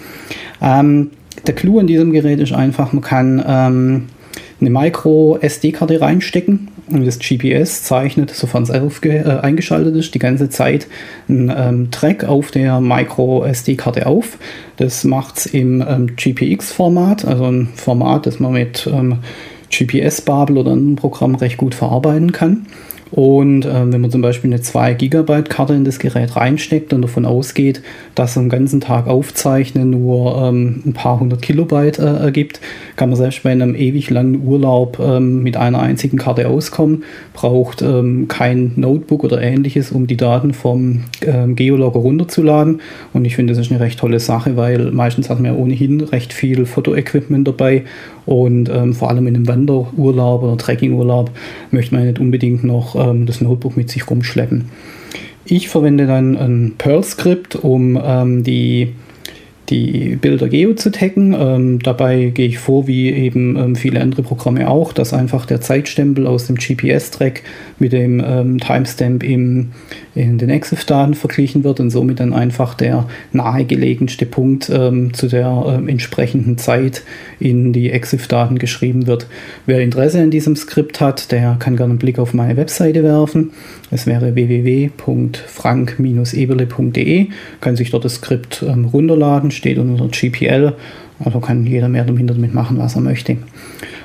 Ähm, 0.62 1.10
der 1.48 1.56
Clou 1.56 1.80
an 1.80 1.88
diesem 1.88 2.12
Gerät 2.12 2.40
ist 2.40 2.54
einfach, 2.54 2.94
man 2.94 3.04
kann 3.04 4.08
eine 4.62 4.70
Micro-SD-Karte 4.70 6.00
reinstecken 6.00 6.70
und 6.90 7.06
das 7.06 7.20
GPS 7.20 7.84
zeichnet, 7.84 8.32
sofern 8.32 8.64
es 8.64 8.70
äh, 8.70 9.40
eingeschaltet 9.42 9.96
ist, 9.96 10.14
die 10.14 10.20
ganze 10.20 10.50
Zeit 10.50 10.88
einen 11.28 11.52
ähm, 11.56 11.92
Track 11.92 12.24
auf 12.24 12.52
der 12.52 12.80
Micro-SD-Karte 12.80 14.06
auf. 14.06 14.38
Das 14.78 15.04
macht 15.04 15.38
es 15.38 15.46
im 15.48 15.84
ähm, 15.88 16.16
GPX-Format, 16.16 17.26
also 17.26 17.46
ein 17.46 17.70
Format, 17.76 18.26
das 18.26 18.40
man 18.40 18.54
mit 18.54 18.88
ähm, 18.92 19.20
GPS-Babel 19.70 20.58
oder 20.58 20.72
einem 20.72 20.96
Programm 20.96 21.36
recht 21.36 21.58
gut 21.58 21.76
verarbeiten 21.76 22.32
kann. 22.32 22.66
Und 23.16 23.64
äh, 23.64 23.94
wenn 23.94 24.02
man 24.02 24.12
zum 24.12 24.22
Beispiel 24.22 24.50
eine 24.50 24.60
2 24.60 24.94
GB 24.96 25.44
Karte 25.44 25.74
in 25.74 25.86
das 25.86 26.00
Gerät 26.00 26.36
reinsteckt 26.36 26.92
und 26.92 27.02
davon 27.02 27.26
ausgeht, 27.26 27.82
dass 28.14 28.38
einen 28.38 28.50
ganzen 28.50 28.82
Tag 28.82 29.08
aufzeichnen 29.08 29.90
nur 29.92 30.36
ähm, 30.44 30.84
ein 30.86 30.92
paar 30.92 31.22
hundert 31.22 31.42
Kilobyte 31.42 31.98
äh, 31.98 32.18
ergibt, 32.18 32.60
kann 32.98 33.08
man 33.08 33.18
selbst 33.18 33.44
bei 33.44 33.54
einem 33.54 33.74
ewig 33.74 34.10
langen 34.10 34.46
Urlaub 34.46 35.00
ähm, 35.00 35.44
mit 35.44 35.56
einer 35.56 35.80
einzigen 35.80 36.18
Karte 36.18 36.50
auskommen, 36.50 37.06
braucht 37.32 37.82
ähm, 37.82 38.28
kein 38.28 38.74
Notebook 38.76 39.24
oder 39.24 39.42
ähnliches, 39.42 39.94
um 39.94 40.08
die 40.08 40.18
Daten 40.18 40.54
vom 40.54 41.06
ähm, 41.22 41.56
Geologger 41.56 42.02
runterzuladen. 42.02 42.82
Und 43.14 43.24
ich 43.24 43.38
finde, 43.38 43.54
das 43.54 43.66
ist 43.66 43.72
eine 43.72 43.80
recht 43.80 43.98
tolle 43.98 44.20
Sache, 44.20 44.58
weil 44.58 44.92
meistens 44.92 45.30
hat 45.30 45.40
man 45.40 45.54
ja 45.54 45.58
ohnehin 45.58 46.02
recht 46.02 46.34
viel 46.34 46.66
Fotoequipment 46.66 47.48
dabei 47.48 47.86
und 48.26 48.70
ähm, 48.70 48.94
vor 48.94 49.10
allem 49.10 49.28
in 49.28 49.36
einem 49.36 49.48
Wanderurlaub 49.48 50.44
oder 50.44 50.58
Trekkingurlaub 50.58 51.32
möchte 51.72 51.96
man 51.96 52.06
nicht 52.06 52.20
unbedingt 52.20 52.64
noch 52.64 52.96
ähm, 52.96 53.26
das 53.26 53.42
Notebook 53.42 53.78
mit 53.78 53.90
sich 53.90 54.10
rumschleppen. 54.10 54.66
Ich 55.46 55.70
verwende 55.70 56.08
dann 56.08 56.38
ein 56.38 56.74
Perl-Skript, 56.78 57.56
um 57.56 58.00
ähm, 58.04 58.44
die 58.44 58.94
die 59.70 60.16
Bilder 60.16 60.48
geo 60.48 60.74
zu 60.74 60.92
taggen. 60.92 61.36
Ähm, 61.38 61.80
dabei 61.80 62.26
gehe 62.34 62.48
ich 62.48 62.60
vor, 62.60 62.88
wie 62.88 63.10
eben 63.10 63.56
ähm, 63.56 63.76
viele 63.76 64.02
andere 64.02 64.24
Programme 64.24 64.70
auch, 64.70 64.94
dass 64.94 65.14
einfach 65.14 65.46
der 65.46 65.62
Zeitstempel 65.62 66.28
aus 66.28 66.48
dem 66.48 66.56
GPS-Track 66.56 67.44
mit 67.80 67.94
dem 67.94 68.24
ähm, 68.26 68.60
Timestamp 68.60 69.24
im, 69.24 69.72
in 70.16 70.38
den 70.38 70.50
EXIF-Daten 70.50 71.14
verglichen 71.14 71.66
wird 71.66 71.82
und 71.82 71.92
somit 71.92 72.22
dann 72.22 72.34
einfach 72.34 72.74
der 72.74 73.06
nahegelegenste 73.34 74.26
Punkt 74.26 74.70
ähm, 74.70 75.14
zu 75.14 75.28
der 75.28 75.66
ähm, 75.68 75.90
entsprechenden 75.90 76.58
Zeit 76.58 77.04
in 77.40 77.74
die 77.74 77.92
EXIF-Daten 77.92 78.58
geschrieben 78.58 79.08
wird. 79.08 79.28
Wer 79.66 79.82
Interesse 79.82 80.22
an 80.22 80.32
diesem 80.32 80.56
Skript 80.56 81.02
hat, 81.02 81.34
der 81.34 81.58
kann 81.60 81.76
gerne 81.76 81.92
einen 81.92 82.00
Blick 82.00 82.18
auf 82.18 82.34
meine 82.34 82.56
Webseite 82.56 83.04
werfen. 83.04 83.52
Es 83.92 84.08
wäre 84.08 84.36
www.frank-eberle.de, 84.36 87.28
kann 87.60 87.76
sich 87.76 87.92
dort 87.92 88.06
das 88.06 88.16
Skript 88.16 88.64
ähm, 88.68 88.86
runterladen, 88.86 89.52
steht 89.52 89.78
unter 89.78 90.08
GPL, 90.08 90.72
also 91.24 91.40
kann 91.42 91.66
jeder 91.66 91.88
mehr 91.90 92.06
damit 92.06 92.54
machen, 92.54 92.78
was 92.78 92.96
er 92.96 93.02
möchte. 93.02 93.36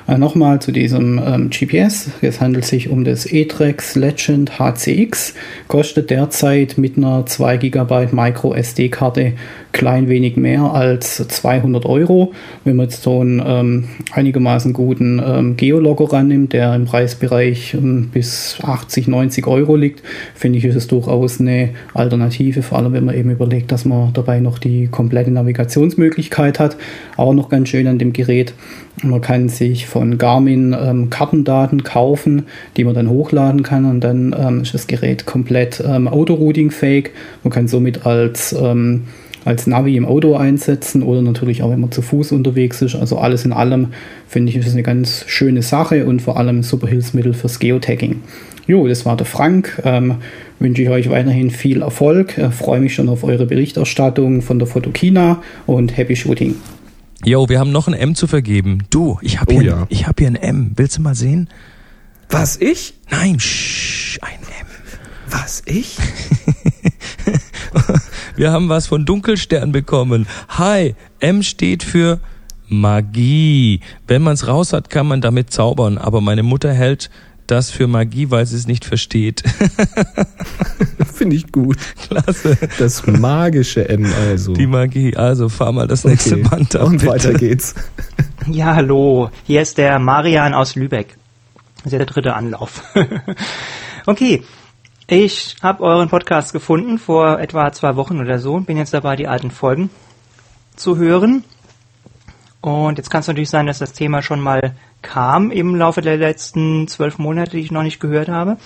Äh, 0.07 0.17
Nochmal 0.17 0.61
zu 0.61 0.71
diesem 0.71 1.19
ähm, 1.23 1.49
GPS. 1.49 2.09
Es 2.21 2.41
handelt 2.41 2.65
sich 2.65 2.89
um 2.89 3.03
das 3.03 3.25
E-Trex 3.25 3.95
Legend 3.95 4.59
HCX. 4.59 5.33
Kostet 5.67 6.09
derzeit 6.09 6.77
mit 6.77 6.97
einer 6.97 7.25
2 7.25 7.57
GB 7.57 8.07
Micro 8.11 8.53
SD-Karte 8.53 9.33
klein 9.71 10.09
wenig 10.09 10.35
mehr 10.35 10.63
als 10.63 11.25
200 11.27 11.85
Euro. 11.85 12.33
Wenn 12.63 12.75
man 12.75 12.87
jetzt 12.87 13.03
so 13.03 13.21
einen 13.21 13.41
ähm, 13.45 13.85
einigermaßen 14.11 14.73
guten 14.73 15.21
ähm, 15.23 15.57
Geologger 15.57 16.11
rannimmt, 16.13 16.53
der 16.53 16.75
im 16.75 16.85
Preisbereich 16.85 17.73
ähm, 17.73 18.09
bis 18.11 18.57
80, 18.61 19.07
90 19.07 19.47
Euro 19.47 19.75
liegt, 19.75 20.01
finde 20.35 20.57
ich, 20.57 20.65
ist 20.65 20.75
es 20.75 20.87
durchaus 20.87 21.39
eine 21.39 21.69
Alternative, 21.93 22.63
vor 22.63 22.79
allem 22.79 22.93
wenn 22.93 23.05
man 23.05 23.15
eben 23.15 23.31
überlegt, 23.31 23.71
dass 23.71 23.85
man 23.85 24.13
dabei 24.13 24.39
noch 24.39 24.59
die 24.59 24.87
komplette 24.87 25.31
Navigationsmöglichkeit 25.31 26.59
hat. 26.59 26.77
Auch 27.17 27.33
noch 27.33 27.49
ganz 27.49 27.69
schön 27.69 27.87
an 27.87 27.99
dem 27.99 28.13
Gerät, 28.13 28.53
man 29.03 29.21
kann 29.21 29.49
sich 29.49 29.87
von 29.91 30.17
Garmin 30.17 30.73
ähm, 30.79 31.09
Kartendaten 31.09 31.83
kaufen, 31.83 32.43
die 32.77 32.85
man 32.85 32.95
dann 32.95 33.09
hochladen 33.09 33.61
kann 33.61 33.83
und 33.83 33.99
dann 33.99 34.33
ähm, 34.39 34.61
ist 34.61 34.73
das 34.73 34.87
Gerät 34.87 35.25
komplett 35.25 35.83
ähm, 35.85 36.07
Autorouting-fähig. 36.07 37.09
Man 37.43 37.51
kann 37.51 37.67
somit 37.67 38.05
als, 38.05 38.53
ähm, 38.53 39.03
als 39.43 39.67
Navi 39.67 39.97
im 39.97 40.05
Auto 40.05 40.35
einsetzen 40.35 41.03
oder 41.03 41.21
natürlich 41.21 41.61
auch, 41.61 41.71
wenn 41.71 41.81
man 41.81 41.91
zu 41.91 42.01
Fuß 42.01 42.31
unterwegs 42.31 42.81
ist. 42.81 42.95
Also 42.95 43.17
alles 43.17 43.43
in 43.43 43.51
allem 43.51 43.87
finde 44.29 44.51
ich, 44.51 44.55
ist 44.55 44.71
eine 44.71 44.83
ganz 44.83 45.25
schöne 45.27 45.61
Sache 45.61 46.05
und 46.05 46.21
vor 46.21 46.37
allem 46.37 46.63
super 46.63 46.87
Hilfsmittel 46.87 47.33
fürs 47.33 47.59
Geotagging. 47.59 48.21
Jo, 48.67 48.87
das 48.87 49.05
war 49.05 49.17
der 49.17 49.25
Frank. 49.25 49.81
Ähm, 49.83 50.15
wünsche 50.59 50.83
ich 50.83 50.89
euch 50.89 51.09
weiterhin 51.09 51.51
viel 51.51 51.81
Erfolg. 51.81 52.37
Äh, 52.37 52.51
freue 52.51 52.79
mich 52.79 52.95
schon 52.95 53.09
auf 53.09 53.25
eure 53.25 53.45
Berichterstattung 53.45 54.41
von 54.41 54.57
der 54.57 54.69
Fotokina 54.69 55.43
und 55.65 55.97
Happy 55.97 56.15
Shooting. 56.15 56.55
Jo, 57.23 57.49
wir 57.49 57.59
haben 57.59 57.71
noch 57.71 57.87
ein 57.87 57.93
M 57.93 58.15
zu 58.15 58.27
vergeben. 58.27 58.83
Du, 58.89 59.19
ich 59.21 59.39
habe 59.39 59.53
Oh 59.53 59.59
hier, 59.61 59.69
ja. 59.71 59.85
ich 59.89 60.07
hab 60.07 60.19
hier 60.19 60.27
ein 60.27 60.35
M. 60.35 60.71
Willst 60.75 60.97
du 60.97 61.01
mal 61.01 61.15
sehen? 61.15 61.49
Was, 62.29 62.57
ich? 62.57 62.95
Nein, 63.09 63.39
shh, 63.39 64.19
ein 64.21 64.39
M. 64.59 64.67
Was, 65.29 65.61
ich? 65.65 65.97
Wir 68.35 68.51
haben 68.51 68.69
was 68.69 68.87
von 68.87 69.05
Dunkelstern 69.05 69.71
bekommen. 69.71 70.25
Hi, 70.49 70.95
M 71.19 71.43
steht 71.43 71.83
für 71.83 72.19
Magie. 72.67 73.81
Wenn 74.07 74.21
man's 74.23 74.47
raus 74.47 74.73
hat, 74.73 74.89
kann 74.89 75.07
man 75.07 75.21
damit 75.21 75.51
zaubern. 75.51 75.97
Aber 75.97 76.21
meine 76.21 76.41
Mutter 76.43 76.73
hält 76.73 77.09
das 77.51 77.69
für 77.69 77.87
Magie, 77.87 78.31
weil 78.31 78.45
sie 78.45 78.55
es 78.55 78.65
nicht 78.65 78.85
versteht. 78.85 79.43
Finde 81.13 81.35
ich 81.35 81.51
gut. 81.51 81.77
Klasse. 82.07 82.57
Das 82.79 83.05
magische 83.05 83.87
M 83.89 84.11
also. 84.27 84.53
Die 84.53 84.67
Magie. 84.67 85.15
Also 85.15 85.49
fahr 85.49 85.71
mal 85.71 85.87
das 85.87 86.05
nächste 86.05 86.35
Okay. 86.35 86.47
Band 86.49 86.75
ab. 86.75 86.87
Und 86.87 86.97
bitte. 86.99 87.07
weiter 87.07 87.33
geht's. 87.33 87.75
Ja, 88.47 88.75
hallo. 88.75 89.29
Hier 89.45 89.61
ist 89.61 89.77
der 89.77 89.99
Marian 89.99 90.53
aus 90.53 90.75
Lübeck. 90.75 91.17
Das 91.77 91.87
ist 91.87 91.91
ja 91.91 91.97
der 91.97 92.07
dritte 92.07 92.33
Anlauf. 92.33 92.83
okay. 94.05 94.43
Ich 95.07 95.57
habe 95.61 95.83
euren 95.83 96.07
Podcast 96.07 96.53
gefunden 96.53 96.97
vor 96.97 97.39
etwa 97.39 97.73
zwei 97.73 97.97
Wochen 97.97 98.21
oder 98.21 98.39
so. 98.39 98.59
Bin 98.61 98.77
jetzt 98.77 98.93
dabei, 98.93 99.17
die 99.17 99.27
alten 99.27 99.51
Folgen 99.51 99.89
zu 100.77 100.97
hören. 100.97 101.43
Und 102.61 102.97
jetzt 102.97 103.09
kann 103.09 103.21
es 103.21 103.27
natürlich 103.27 103.49
sein, 103.49 103.67
dass 103.67 103.79
das 103.79 103.93
Thema 103.93 104.21
schon 104.21 104.39
mal 104.39 104.73
kam 105.01 105.51
im 105.51 105.75
Laufe 105.75 106.01
der 106.01 106.17
letzten 106.17 106.87
zwölf 106.87 107.17
Monate, 107.17 107.51
die 107.51 107.59
ich 107.59 107.71
noch 107.71 107.83
nicht 107.83 107.99
gehört 107.99 108.29
habe. 108.29 108.57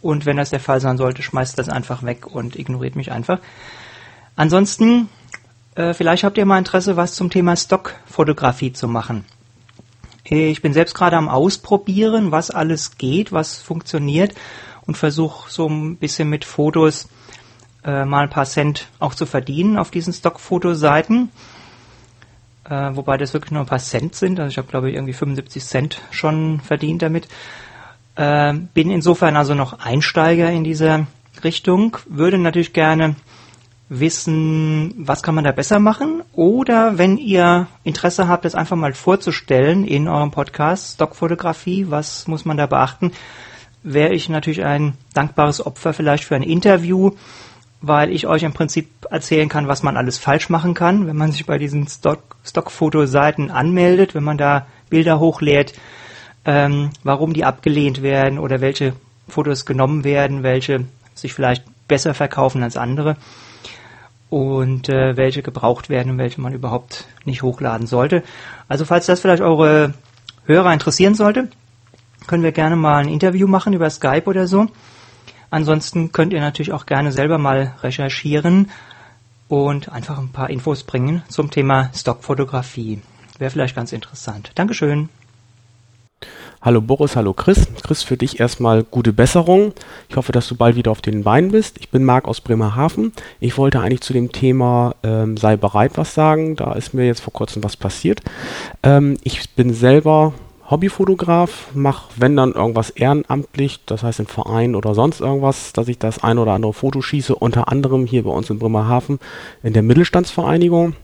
Und 0.00 0.26
wenn 0.26 0.36
das 0.36 0.50
der 0.50 0.60
Fall 0.60 0.80
sein 0.80 0.96
sollte, 0.98 1.22
schmeißt 1.22 1.58
das 1.58 1.68
einfach 1.68 2.02
weg 2.02 2.26
und 2.26 2.56
ignoriert 2.56 2.96
mich 2.96 3.12
einfach. 3.12 3.38
Ansonsten, 4.34 5.08
äh, 5.74 5.94
vielleicht 5.94 6.24
habt 6.24 6.38
ihr 6.38 6.46
mal 6.46 6.58
Interesse, 6.58 6.96
was 6.96 7.14
zum 7.14 7.30
Thema 7.30 7.56
Stockfotografie 7.56 8.72
zu 8.72 8.88
machen. 8.88 9.24
Ich 10.24 10.60
bin 10.60 10.72
selbst 10.72 10.94
gerade 10.94 11.16
am 11.16 11.28
Ausprobieren, 11.28 12.32
was 12.32 12.50
alles 12.50 12.98
geht, 12.98 13.30
was 13.32 13.58
funktioniert 13.62 14.34
und 14.84 14.96
versuche 14.96 15.48
so 15.50 15.68
ein 15.68 15.96
bisschen 15.96 16.28
mit 16.28 16.44
Fotos 16.44 17.08
äh, 17.84 18.04
mal 18.04 18.24
ein 18.24 18.30
paar 18.30 18.44
Cent 18.44 18.88
auch 18.98 19.14
zu 19.14 19.24
verdienen 19.24 19.78
auf 19.78 19.92
diesen 19.92 20.12
Stockfotoseiten. 20.12 21.30
Äh, 22.68 22.96
wobei 22.96 23.16
das 23.16 23.32
wirklich 23.32 23.52
nur 23.52 23.62
ein 23.62 23.66
paar 23.66 23.78
Cent 23.78 24.14
sind. 24.14 24.40
Also 24.40 24.50
ich 24.50 24.58
habe 24.58 24.68
glaube 24.68 24.90
ich 24.90 24.96
irgendwie 24.96 25.12
75 25.12 25.64
Cent 25.64 26.02
schon 26.10 26.60
verdient 26.60 27.02
damit. 27.02 27.28
Äh, 28.16 28.54
bin 28.74 28.90
insofern 28.90 29.36
also 29.36 29.54
noch 29.54 29.78
Einsteiger 29.78 30.50
in 30.50 30.64
dieser 30.64 31.06
Richtung. 31.44 31.98
Würde 32.08 32.38
natürlich 32.38 32.72
gerne 32.72 33.14
wissen, 33.88 34.94
was 34.96 35.22
kann 35.22 35.34
man 35.34 35.44
da 35.44 35.52
besser 35.52 35.78
machen? 35.78 36.22
Oder 36.32 36.98
wenn 36.98 37.18
ihr 37.18 37.68
Interesse 37.84 38.26
habt, 38.26 38.44
das 38.44 38.54
einfach 38.54 38.76
mal 38.76 38.94
vorzustellen 38.94 39.84
in 39.84 40.08
eurem 40.08 40.32
Podcast, 40.32 40.94
Stockfotografie, 40.94 41.86
was 41.88 42.26
muss 42.26 42.44
man 42.44 42.56
da 42.56 42.66
beachten? 42.66 43.12
Wäre 43.84 44.12
ich 44.12 44.28
natürlich 44.28 44.64
ein 44.64 44.94
dankbares 45.14 45.64
Opfer 45.64 45.92
vielleicht 45.92 46.24
für 46.24 46.34
ein 46.34 46.42
Interview, 46.42 47.12
weil 47.80 48.10
ich 48.10 48.26
euch 48.26 48.42
im 48.42 48.52
Prinzip 48.52 48.88
erzählen 49.10 49.48
kann, 49.48 49.68
was 49.68 49.82
man 49.82 49.96
alles 49.96 50.18
falsch 50.18 50.48
machen 50.48 50.74
kann, 50.74 51.06
wenn 51.06 51.16
man 51.16 51.32
sich 51.32 51.46
bei 51.46 51.58
diesen 51.58 51.86
Stock 51.86 52.36
Stockfotoseiten 52.44 53.50
anmeldet, 53.50 54.14
wenn 54.14 54.24
man 54.24 54.38
da 54.38 54.66
Bilder 54.88 55.20
hochlädt, 55.20 55.74
ähm, 56.44 56.90
warum 57.02 57.32
die 57.32 57.44
abgelehnt 57.44 58.02
werden 58.02 58.38
oder 58.38 58.60
welche 58.60 58.94
Fotos 59.28 59.66
genommen 59.66 60.04
werden, 60.04 60.42
welche 60.42 60.84
sich 61.14 61.34
vielleicht 61.34 61.64
besser 61.88 62.14
verkaufen 62.14 62.62
als 62.62 62.76
andere 62.76 63.16
und 64.30 64.88
äh, 64.88 65.16
welche 65.16 65.42
gebraucht 65.42 65.88
werden 65.88 66.12
und 66.12 66.18
welche 66.18 66.40
man 66.40 66.52
überhaupt 66.52 67.06
nicht 67.24 67.42
hochladen 67.42 67.86
sollte. 67.86 68.22
Also 68.68 68.84
falls 68.84 69.06
das 69.06 69.20
vielleicht 69.20 69.42
eure 69.42 69.94
Hörer 70.46 70.72
interessieren 70.72 71.14
sollte, 71.14 71.48
können 72.26 72.42
wir 72.42 72.52
gerne 72.52 72.76
mal 72.76 72.98
ein 72.98 73.08
Interview 73.08 73.46
machen 73.46 73.72
über 73.72 73.90
Skype 73.90 74.24
oder 74.26 74.46
so. 74.46 74.66
Ansonsten 75.50 76.12
könnt 76.12 76.32
ihr 76.32 76.40
natürlich 76.40 76.72
auch 76.72 76.86
gerne 76.86 77.12
selber 77.12 77.38
mal 77.38 77.74
recherchieren 77.82 78.70
und 79.48 79.90
einfach 79.90 80.18
ein 80.18 80.30
paar 80.30 80.50
Infos 80.50 80.82
bringen 80.82 81.22
zum 81.28 81.50
Thema 81.50 81.90
Stockfotografie. 81.94 83.00
Wäre 83.38 83.50
vielleicht 83.50 83.76
ganz 83.76 83.92
interessant. 83.92 84.50
Dankeschön. 84.54 85.08
Hallo 86.62 86.80
Boris, 86.80 87.14
hallo 87.14 87.32
Chris. 87.32 87.68
Chris, 87.84 88.02
für 88.02 88.16
dich 88.16 88.40
erstmal 88.40 88.82
gute 88.82 89.12
Besserung. 89.12 89.72
Ich 90.08 90.16
hoffe, 90.16 90.32
dass 90.32 90.48
du 90.48 90.56
bald 90.56 90.74
wieder 90.74 90.90
auf 90.90 91.00
den 91.00 91.22
Beinen 91.22 91.52
bist. 91.52 91.76
Ich 91.78 91.90
bin 91.90 92.02
Marc 92.02 92.26
aus 92.26 92.40
Bremerhaven. 92.40 93.12
Ich 93.38 93.56
wollte 93.56 93.80
eigentlich 93.80 94.00
zu 94.00 94.12
dem 94.12 94.32
Thema 94.32 94.96
ähm, 95.04 95.36
sei 95.36 95.56
bereit 95.56 95.92
was 95.94 96.14
sagen. 96.14 96.56
Da 96.56 96.72
ist 96.72 96.92
mir 96.92 97.06
jetzt 97.06 97.20
vor 97.20 97.32
kurzem 97.32 97.62
was 97.62 97.76
passiert. 97.76 98.20
Ähm, 98.82 99.16
ich 99.22 99.50
bin 99.50 99.72
selber 99.74 100.32
Hobbyfotograf, 100.70 101.68
mache 101.74 102.08
wenn 102.16 102.36
dann 102.36 102.52
irgendwas 102.52 102.90
ehrenamtlich, 102.90 103.80
das 103.86 104.02
heißt 104.02 104.20
im 104.20 104.26
Verein 104.26 104.74
oder 104.74 104.94
sonst 104.94 105.20
irgendwas, 105.20 105.72
dass 105.72 105.88
ich 105.88 105.98
das 105.98 106.22
ein 106.24 106.38
oder 106.38 106.52
andere 106.52 106.72
Foto 106.72 107.02
schieße, 107.02 107.34
unter 107.34 107.68
anderem 107.70 108.06
hier 108.06 108.24
bei 108.24 108.30
uns 108.30 108.50
in 108.50 108.58
Bremerhaven 108.58 109.18
in 109.62 109.72
der 109.72 109.82
Mittelstandsvereinigung. 109.82 110.94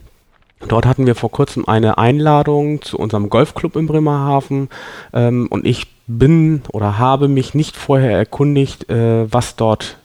Dort 0.69 0.87
hatten 0.87 1.07
wir 1.07 1.15
vor 1.15 1.31
kurzem 1.31 1.67
eine 1.67 1.99
Einladung 1.99 2.83
zu 2.83 2.99
unserem 2.99 3.31
Golfclub 3.31 3.77
in 3.77 3.87
Bremerhaven 3.87 4.69
ähm, 5.13 5.49
und 5.51 5.67
ich 5.67 5.87
bin 6.07 6.63
oder 6.73 6.99
habe 6.99 7.29
mich 7.29 7.55
nicht 7.55 7.77
vorher 7.77 8.17
erkundigt, 8.17 8.89
äh, 8.91 9.33
was 9.33 9.57
dort 9.57 9.99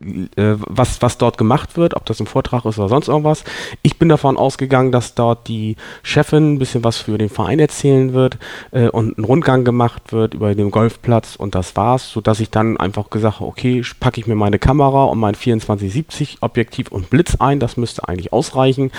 was, 0.00 1.00
was 1.00 1.18
dort 1.18 1.38
gemacht 1.38 1.76
wird, 1.76 1.94
ob 1.94 2.04
das 2.06 2.20
ein 2.20 2.26
Vortrag 2.26 2.64
ist 2.64 2.78
oder 2.78 2.88
sonst 2.88 3.08
irgendwas. 3.08 3.44
Ich 3.82 3.98
bin 3.98 4.08
davon 4.08 4.36
ausgegangen, 4.36 4.92
dass 4.92 5.14
dort 5.14 5.48
die 5.48 5.76
Chefin 6.02 6.54
ein 6.54 6.58
bisschen 6.58 6.84
was 6.84 6.98
für 6.98 7.18
den 7.18 7.28
Verein 7.28 7.58
erzählen 7.58 8.12
wird 8.12 8.38
äh, 8.72 8.88
und 8.88 9.18
ein 9.18 9.24
Rundgang 9.24 9.64
gemacht 9.64 10.12
wird 10.12 10.34
über 10.34 10.54
den 10.54 10.70
Golfplatz 10.70 11.36
und 11.36 11.54
das 11.54 11.76
war's, 11.76 12.10
sodass 12.10 12.40
ich 12.40 12.50
dann 12.50 12.76
einfach 12.76 13.10
gesagt 13.10 13.40
habe, 13.40 13.48
okay, 13.48 13.82
packe 14.00 14.20
ich 14.20 14.26
mir 14.26 14.34
meine 14.34 14.58
Kamera 14.58 15.04
und 15.04 15.18
mein 15.18 15.34
2470 15.34 16.38
Objektiv 16.40 16.90
und 16.90 17.08
Blitz 17.08 17.36
ein, 17.36 17.60
das 17.60 17.76
müsste 17.76 18.08
eigentlich 18.08 18.32
ausreichen. 18.32 18.90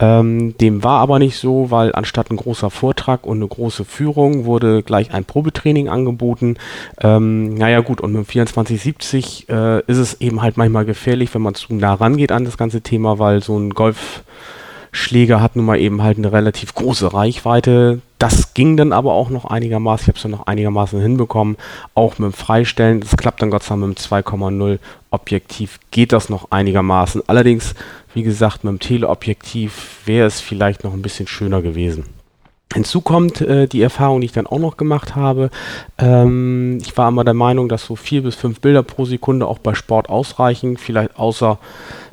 Ähm, 0.00 0.56
dem 0.58 0.82
war 0.82 1.00
aber 1.00 1.18
nicht 1.18 1.36
so, 1.36 1.70
weil 1.70 1.94
anstatt 1.94 2.30
ein 2.30 2.36
großer 2.36 2.70
Vortrag 2.70 3.26
und 3.26 3.36
eine 3.36 3.48
große 3.48 3.84
Führung 3.84 4.44
wurde 4.44 4.82
gleich 4.82 5.12
ein 5.12 5.24
Probetraining 5.24 5.88
angeboten. 5.88 6.56
Ähm, 7.00 7.54
naja 7.54 7.80
gut, 7.80 8.00
und 8.00 8.12
mit 8.12 8.22
dem 8.22 8.28
2470 8.28 9.48
äh, 9.48 9.80
ist 9.86 9.98
es 9.98 10.21
eben 10.22 10.42
halt 10.42 10.56
manchmal 10.56 10.84
gefährlich, 10.84 11.34
wenn 11.34 11.42
man 11.42 11.54
zu 11.54 11.74
nah 11.74 11.94
rangeht 11.94 12.32
an 12.32 12.44
das 12.44 12.56
ganze 12.56 12.80
Thema, 12.80 13.18
weil 13.18 13.42
so 13.42 13.58
ein 13.58 13.70
Golfschläger 13.70 15.40
hat 15.40 15.56
nun 15.56 15.66
mal 15.66 15.78
eben 15.78 16.02
halt 16.02 16.18
eine 16.18 16.32
relativ 16.32 16.74
große 16.74 17.12
Reichweite. 17.12 18.00
Das 18.18 18.54
ging 18.54 18.76
dann 18.76 18.92
aber 18.92 19.12
auch 19.12 19.30
noch 19.30 19.44
einigermaßen, 19.44 20.04
ich 20.04 20.08
habe 20.08 20.16
es 20.16 20.22
dann 20.22 20.30
noch 20.30 20.46
einigermaßen 20.46 21.00
hinbekommen, 21.00 21.56
auch 21.94 22.18
mit 22.18 22.32
dem 22.32 22.32
Freistellen. 22.32 23.00
Das 23.00 23.16
klappt 23.16 23.42
dann 23.42 23.50
Gott 23.50 23.64
sei 23.64 23.74
Dank 23.74 23.88
mit 23.88 23.98
dem 23.98 24.02
2,0 24.02 24.78
Objektiv 25.10 25.78
geht 25.90 26.12
das 26.12 26.28
noch 26.28 26.50
einigermaßen. 26.50 27.22
Allerdings, 27.26 27.74
wie 28.14 28.22
gesagt, 28.22 28.64
mit 28.64 28.70
dem 28.70 28.78
Teleobjektiv 28.78 30.00
wäre 30.06 30.26
es 30.26 30.40
vielleicht 30.40 30.84
noch 30.84 30.94
ein 30.94 31.02
bisschen 31.02 31.26
schöner 31.26 31.60
gewesen. 31.60 32.21
Hinzu 32.74 33.00
kommt 33.00 33.40
äh, 33.40 33.66
die 33.66 33.82
Erfahrung, 33.82 34.20
die 34.20 34.26
ich 34.26 34.32
dann 34.32 34.46
auch 34.46 34.58
noch 34.58 34.76
gemacht 34.76 35.14
habe. 35.14 35.50
Ähm, 35.98 36.78
ich 36.80 36.96
war 36.96 37.08
immer 37.08 37.24
der 37.24 37.34
Meinung, 37.34 37.68
dass 37.68 37.84
so 37.84 37.96
vier 37.96 38.22
bis 38.22 38.34
fünf 38.34 38.60
Bilder 38.60 38.82
pro 38.82 39.04
Sekunde 39.04 39.46
auch 39.46 39.58
bei 39.58 39.74
Sport 39.74 40.08
ausreichen, 40.08 40.76
vielleicht 40.76 41.18
außer 41.18 41.58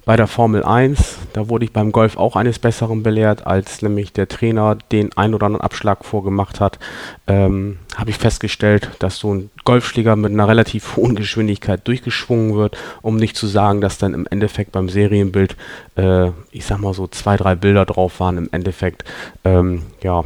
bei 0.10 0.16
der 0.16 0.26
Formel 0.26 0.64
1. 0.64 1.20
Da 1.34 1.50
wurde 1.50 1.66
ich 1.66 1.72
beim 1.72 1.92
Golf 1.92 2.18
auch 2.18 2.36
eines 2.36 2.58
Besseren 2.58 3.04
belehrt, 3.04 3.46
als 3.46 3.84
nämlich 3.84 4.12
der 4.12 4.28
Trainer 4.28 4.76
den 4.92 5.16
ein 5.16 5.36
oder 5.36 5.46
anderen 5.46 5.64
Abschlag 5.64 6.04
vorgemacht 6.04 6.60
hat. 6.60 6.80
Ähm, 7.28 7.78
Habe 7.96 8.10
ich 8.10 8.18
festgestellt, 8.18 8.90
dass 8.98 9.18
so 9.18 9.36
ein 9.36 9.52
Golfschläger 9.66 10.16
mit 10.16 10.32
einer 10.32 10.48
relativ 10.48 10.96
hohen 10.96 11.14
Geschwindigkeit 11.14 11.88
durchgeschwungen 11.88 12.56
wird, 12.56 12.76
um 13.04 13.18
nicht 13.18 13.38
zu 13.38 13.46
sagen, 13.46 13.82
dass 13.82 14.00
dann 14.00 14.16
im 14.16 14.26
Endeffekt 14.26 14.72
beim 14.72 14.90
Serienbild, 14.90 15.56
äh, 15.96 16.30
ich 16.50 16.66
sag 16.66 16.80
mal 16.80 16.96
so 16.96 17.06
zwei, 17.06 17.38
drei 17.38 17.54
Bilder 17.54 17.86
drauf 17.86 18.20
waren 18.20 18.40
im 18.40 18.50
Endeffekt. 18.52 19.04
Ähm, 19.44 19.84
ja, 20.02 20.24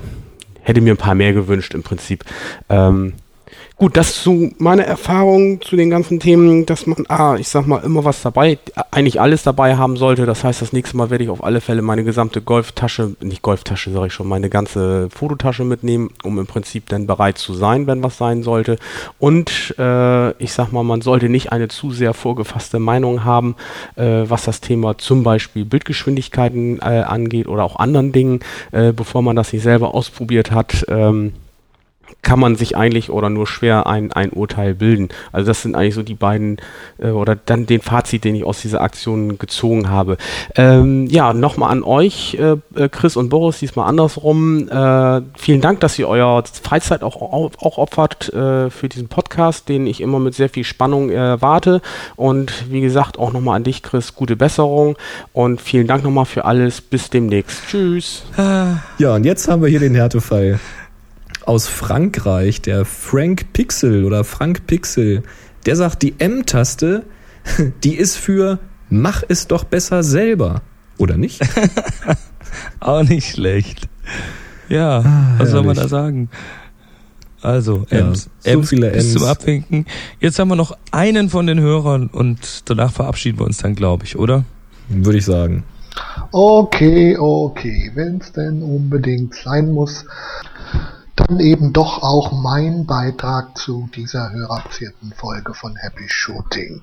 hätte 0.61 0.79
mir 0.79 0.93
ein 0.93 0.97
paar 0.97 1.15
mehr 1.15 1.33
gewünscht 1.33 1.73
im 1.73 1.83
Prinzip. 1.83 2.23
Ähm, 2.69 3.15
Gut, 3.75 3.97
das 3.97 4.21
zu 4.21 4.51
meiner 4.59 4.83
Erfahrung 4.83 5.59
zu 5.59 5.75
den 5.75 5.89
ganzen 5.89 6.19
Themen, 6.19 6.67
dass 6.67 6.85
man, 6.85 7.05
ah, 7.09 7.35
ich 7.39 7.47
sag 7.47 7.65
mal, 7.65 7.83
immer 7.83 8.05
was 8.05 8.21
dabei, 8.21 8.59
eigentlich 8.91 9.19
alles 9.19 9.41
dabei 9.41 9.77
haben 9.77 9.97
sollte. 9.97 10.27
Das 10.27 10.43
heißt, 10.43 10.61
das 10.61 10.73
nächste 10.73 10.95
Mal 10.95 11.09
werde 11.09 11.23
ich 11.23 11.29
auf 11.31 11.43
alle 11.43 11.59
Fälle 11.59 11.81
meine 11.81 12.03
gesamte 12.03 12.43
Golftasche, 12.43 13.15
nicht 13.19 13.41
Golftasche, 13.41 13.91
sage 13.91 14.07
ich 14.07 14.13
schon, 14.13 14.27
meine 14.27 14.49
ganze 14.49 15.09
Fototasche 15.09 15.63
mitnehmen, 15.63 16.11
um 16.23 16.37
im 16.37 16.45
Prinzip 16.45 16.87
dann 16.89 17.07
bereit 17.07 17.39
zu 17.39 17.55
sein, 17.55 17.87
wenn 17.87 18.03
was 18.03 18.19
sein 18.19 18.43
sollte. 18.43 18.77
Und 19.17 19.73
äh, 19.79 20.31
ich 20.37 20.53
sag 20.53 20.71
mal, 20.71 20.83
man 20.83 21.01
sollte 21.01 21.27
nicht 21.27 21.51
eine 21.51 21.67
zu 21.67 21.91
sehr 21.91 22.13
vorgefasste 22.13 22.77
Meinung 22.77 23.23
haben, 23.23 23.55
äh, 23.95 24.23
was 24.27 24.45
das 24.45 24.61
Thema 24.61 24.99
zum 24.99 25.23
Beispiel 25.23 25.65
Bildgeschwindigkeiten 25.65 26.77
äh, 26.79 27.01
angeht 27.01 27.47
oder 27.47 27.63
auch 27.63 27.77
anderen 27.77 28.11
Dingen, 28.11 28.41
äh, 28.71 28.93
bevor 28.93 29.23
man 29.23 29.35
das 29.35 29.51
nicht 29.51 29.63
selber 29.63 29.95
ausprobiert 29.95 30.51
hat. 30.51 30.85
Ähm, 30.89 31.33
kann 32.21 32.39
man 32.39 32.55
sich 32.55 32.75
eigentlich 32.75 33.09
oder 33.09 33.29
nur 33.29 33.47
schwer 33.47 33.85
ein, 33.85 34.11
ein 34.11 34.31
Urteil 34.31 34.73
bilden. 34.73 35.09
Also 35.31 35.47
das 35.47 35.61
sind 35.61 35.75
eigentlich 35.75 35.93
so 35.93 36.03
die 36.03 36.15
beiden 36.15 36.57
äh, 36.97 37.09
oder 37.09 37.35
dann 37.35 37.65
den 37.65 37.81
Fazit, 37.81 38.23
den 38.23 38.35
ich 38.35 38.43
aus 38.43 38.61
dieser 38.61 38.81
Aktion 38.81 39.37
gezogen 39.37 39.89
habe. 39.89 40.17
Ähm, 40.55 41.07
ja, 41.07 41.33
nochmal 41.33 41.71
an 41.71 41.83
euch, 41.83 42.35
äh, 42.35 42.55
äh, 42.75 42.89
Chris 42.89 43.17
und 43.17 43.29
Boris, 43.29 43.59
diesmal 43.59 43.87
andersrum. 43.87 44.69
Äh, 44.69 45.21
vielen 45.35 45.61
Dank, 45.61 45.81
dass 45.81 45.99
ihr 45.99 46.07
euer 46.07 46.43
Freizeit 46.63 47.03
auch, 47.03 47.21
auch, 47.21 47.51
auch 47.59 47.77
opfert 47.77 48.33
äh, 48.33 48.69
für 48.69 48.89
diesen 48.89 49.09
Podcast, 49.09 49.69
den 49.69 49.85
ich 49.85 50.01
immer 50.01 50.19
mit 50.19 50.33
sehr 50.33 50.49
viel 50.49 50.63
Spannung 50.63 51.09
erwarte. 51.09 51.81
Und 52.15 52.71
wie 52.71 52.81
gesagt, 52.81 53.19
auch 53.19 53.33
nochmal 53.33 53.57
an 53.57 53.63
dich, 53.63 53.83
Chris, 53.83 54.15
gute 54.15 54.35
Besserung 54.35 54.95
und 55.33 55.61
vielen 55.61 55.87
Dank 55.87 56.03
nochmal 56.03 56.25
für 56.25 56.45
alles. 56.45 56.81
Bis 56.81 57.09
demnächst. 57.09 57.67
Tschüss. 57.67 58.23
Ja, 58.37 59.15
und 59.15 59.25
jetzt 59.25 59.47
haben 59.47 59.61
wir 59.61 59.69
hier 59.69 59.79
den 59.79 59.95
Härtefall 59.95 60.59
aus 61.45 61.67
Frankreich, 61.67 62.61
der 62.61 62.85
Frank 62.85 63.53
Pixel 63.53 64.05
oder 64.05 64.23
Frank 64.23 64.67
Pixel, 64.67 65.23
der 65.65 65.75
sagt, 65.75 66.01
die 66.01 66.15
M-Taste, 66.19 67.03
die 67.83 67.95
ist 67.95 68.17
für 68.17 68.59
mach 68.93 69.23
es 69.27 69.47
doch 69.47 69.63
besser 69.63 70.03
selber. 70.03 70.61
Oder 70.97 71.17
nicht? 71.17 71.41
Auch 72.79 73.03
nicht 73.03 73.31
schlecht. 73.31 73.89
Ja, 74.69 74.99
ah, 74.99 75.33
was 75.37 75.49
soll 75.49 75.63
man 75.63 75.75
da 75.75 75.87
sagen? 75.87 76.29
Also, 77.41 77.85
Ems, 77.89 78.29
ja, 78.43 78.53
so 78.53 78.59
Ems 78.59 78.69
viele 78.69 78.91
bis 78.91 79.05
Ems. 79.05 79.13
zum 79.13 79.23
Abwinken. 79.27 79.85
Jetzt 80.19 80.39
haben 80.39 80.47
wir 80.47 80.55
noch 80.55 80.77
einen 80.91 81.29
von 81.29 81.47
den 81.47 81.59
Hörern 81.59 82.07
und 82.07 82.69
danach 82.69 82.93
verabschieden 82.93 83.39
wir 83.39 83.45
uns 83.45 83.57
dann, 83.57 83.75
glaube 83.75 84.05
ich, 84.05 84.17
oder? 84.17 84.45
Würde 84.87 85.17
ich 85.17 85.25
sagen. 85.25 85.63
Okay, 86.31 87.17
okay, 87.17 87.91
wenn 87.95 88.17
es 88.17 88.31
denn 88.31 88.61
unbedingt 88.61 89.35
sein 89.35 89.71
muss 89.71 90.05
dann 91.27 91.39
eben 91.39 91.73
doch 91.73 92.03
auch 92.03 92.31
mein 92.31 92.85
Beitrag 92.85 93.57
zu 93.57 93.89
dieser 93.95 94.31
hörervierten 94.31 95.13
Folge 95.15 95.53
von 95.53 95.75
Happy 95.75 96.07
Shooting. 96.07 96.81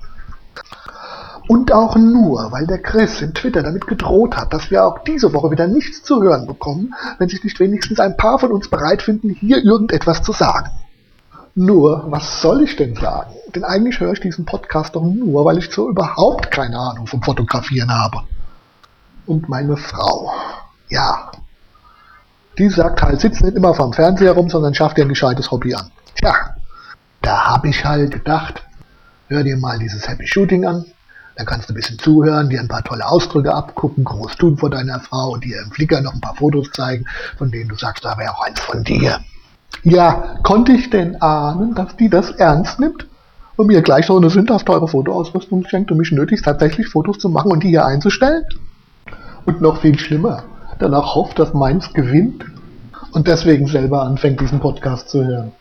Und 1.49 1.73
auch 1.73 1.97
nur, 1.97 2.53
weil 2.53 2.67
der 2.67 2.81
Chris 2.81 3.23
in 3.23 3.35
Twitter 3.35 3.63
damit 3.63 3.87
gedroht 3.87 4.37
hat, 4.37 4.53
dass 4.53 4.71
wir 4.71 4.85
auch 4.85 5.01
diese 5.05 5.33
Woche 5.33 5.51
wieder 5.51 5.67
nichts 5.67 6.03
zu 6.03 6.23
hören 6.23 6.47
bekommen, 6.47 6.95
wenn 7.19 7.29
sich 7.29 7.43
nicht 7.43 7.59
wenigstens 7.59 7.99
ein 7.99 8.17
paar 8.17 8.39
von 8.39 8.53
uns 8.53 8.69
bereit 8.69 9.03
finden, 9.03 9.31
hier 9.31 9.63
irgendetwas 9.65 10.23
zu 10.23 10.33
sagen. 10.33 10.71
Nur, 11.55 12.05
was 12.09 12.41
soll 12.41 12.63
ich 12.63 12.77
denn 12.77 12.95
sagen? 12.95 13.33
Denn 13.55 13.65
eigentlich 13.65 13.99
höre 13.99 14.13
ich 14.13 14.21
diesen 14.21 14.45
Podcast 14.45 14.95
doch 14.95 15.03
nur, 15.03 15.45
weil 15.45 15.59
ich 15.59 15.71
so 15.71 15.89
überhaupt 15.89 16.51
keine 16.51 16.79
Ahnung 16.79 17.07
vom 17.07 17.23
Fotografieren 17.23 17.93
habe. 17.93 18.23
Und 19.27 19.49
meine 19.49 19.77
Frau. 19.77 20.33
Ja, 20.89 21.33
die 22.61 22.69
sagt 22.69 23.03
halt, 23.03 23.21
sitzt 23.21 23.43
nicht 23.43 23.57
immer 23.57 23.73
vorm 23.73 23.95
Fernseher 23.95 24.33
rum, 24.33 24.51
sondern 24.51 24.75
schafft 24.75 24.99
dir 24.99 25.05
ein 25.07 25.09
gescheites 25.09 25.51
Hobby 25.51 25.75
an. 25.75 25.91
Tja, 26.15 26.35
da 27.23 27.47
habe 27.47 27.69
ich 27.69 27.85
halt 27.87 28.13
gedacht, 28.13 28.63
hör 29.29 29.43
dir 29.43 29.57
mal 29.57 29.79
dieses 29.79 30.07
Happy 30.07 30.27
Shooting 30.27 30.67
an, 30.67 30.85
dann 31.37 31.47
kannst 31.47 31.71
du 31.71 31.73
ein 31.73 31.77
bisschen 31.77 31.99
zuhören, 31.99 32.51
dir 32.51 32.61
ein 32.61 32.69
paar 32.69 32.85
tolle 32.85 33.07
Ausdrücke 33.07 33.55
abgucken, 33.55 34.05
groß 34.05 34.37
tun 34.37 34.59
vor 34.59 34.69
deiner 34.69 35.01
Frau 35.01 35.31
und 35.31 35.45
dir 35.45 35.63
im 35.63 35.71
Flickr 35.71 36.03
noch 36.03 36.13
ein 36.13 36.21
paar 36.21 36.35
Fotos 36.35 36.71
zeigen, 36.73 37.07
von 37.39 37.51
denen 37.51 37.71
du 37.71 37.77
sagst, 37.77 38.05
da 38.05 38.19
wäre 38.19 38.33
auch 38.33 38.45
eins 38.45 38.61
von 38.61 38.85
dir. 38.85 39.21
Ja, 39.83 40.39
konnte 40.43 40.73
ich 40.73 40.91
denn 40.91 41.23
ahnen, 41.23 41.75
dass 41.75 41.97
die 41.97 42.11
das 42.11 42.31
ernst 42.33 42.79
nimmt 42.79 43.07
und 43.57 43.69
mir 43.69 43.81
gleich 43.81 44.05
so 44.05 44.19
eine 44.19 44.29
sündhaft 44.29 44.67
teure 44.67 44.87
Fotoausrüstung 44.87 45.67
schenkt, 45.67 45.91
um 45.91 45.97
mich 45.97 46.13
nötigst 46.13 46.45
tatsächlich 46.45 46.89
Fotos 46.89 47.19
zu 47.19 47.31
machen 47.31 47.51
und 47.53 47.63
die 47.63 47.69
hier 47.69 47.87
einzustellen? 47.87 48.45
Und 49.47 49.63
noch 49.63 49.81
viel 49.81 49.99
schlimmer, 49.99 50.45
danach 50.81 51.15
hofft, 51.15 51.39
dass 51.39 51.55
Mainz 51.55 51.93
gewinnt 51.93 52.45
und 53.13 53.29
deswegen 53.29 53.67
selber 53.67 54.03
anfängt, 54.03 54.41
diesen 54.41 54.61
Podcast 54.61 55.09
zu 55.09 55.25
hören. 55.25 55.53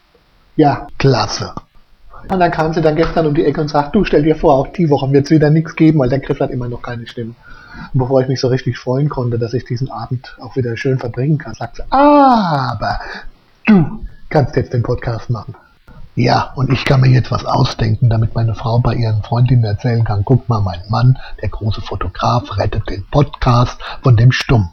Ja, 0.55 0.87
klasse. 0.97 1.53
Und 2.27 2.39
dann 2.39 2.51
kam 2.51 2.73
sie 2.73 2.81
dann 2.81 2.95
gestern 2.95 3.27
um 3.27 3.33
die 3.33 3.45
Ecke 3.45 3.61
und 3.61 3.69
sagt, 3.69 3.95
du 3.95 4.03
stell 4.03 4.23
dir 4.23 4.35
vor, 4.35 4.53
auch 4.53 4.67
die 4.67 4.89
Woche 4.89 5.11
wird 5.11 5.25
es 5.25 5.31
wieder 5.31 5.49
nichts 5.49 5.75
geben, 5.75 5.99
weil 5.99 6.09
der 6.09 6.19
Chris 6.19 6.39
hat 6.39 6.49
immer 6.49 6.67
noch 6.67 6.81
keine 6.81 7.07
Stimme. 7.07 7.33
Und 7.93 7.99
bevor 7.99 8.21
ich 8.21 8.27
mich 8.27 8.41
so 8.41 8.49
richtig 8.49 8.77
freuen 8.77 9.09
konnte, 9.09 9.39
dass 9.39 9.53
ich 9.53 9.63
diesen 9.63 9.89
Abend 9.89 10.35
auch 10.41 10.55
wieder 10.55 10.75
schön 10.75 10.99
verbringen 10.99 11.37
kann, 11.37 11.53
sagt 11.53 11.77
sie, 11.77 11.83
aber 11.89 12.99
du 13.65 14.05
kannst 14.29 14.55
jetzt 14.55 14.73
den 14.73 14.83
Podcast 14.83 15.29
machen. 15.29 15.55
Ja, 16.15 16.51
und 16.55 16.69
ich 16.73 16.83
kann 16.83 16.99
mir 16.99 17.09
jetzt 17.09 17.31
was 17.31 17.45
ausdenken, 17.45 18.09
damit 18.09 18.35
meine 18.35 18.53
Frau 18.53 18.79
bei 18.79 18.95
ihren 18.95 19.23
Freundinnen 19.23 19.63
erzählen 19.63 20.03
kann, 20.03 20.25
guck 20.25 20.49
mal, 20.49 20.59
mein 20.59 20.81
Mann, 20.89 21.17
der 21.41 21.47
große 21.47 21.81
Fotograf, 21.81 22.57
rettet 22.57 22.89
den 22.89 23.05
Podcast 23.09 23.79
von 24.03 24.17
dem 24.17 24.33
Stumm. 24.33 24.69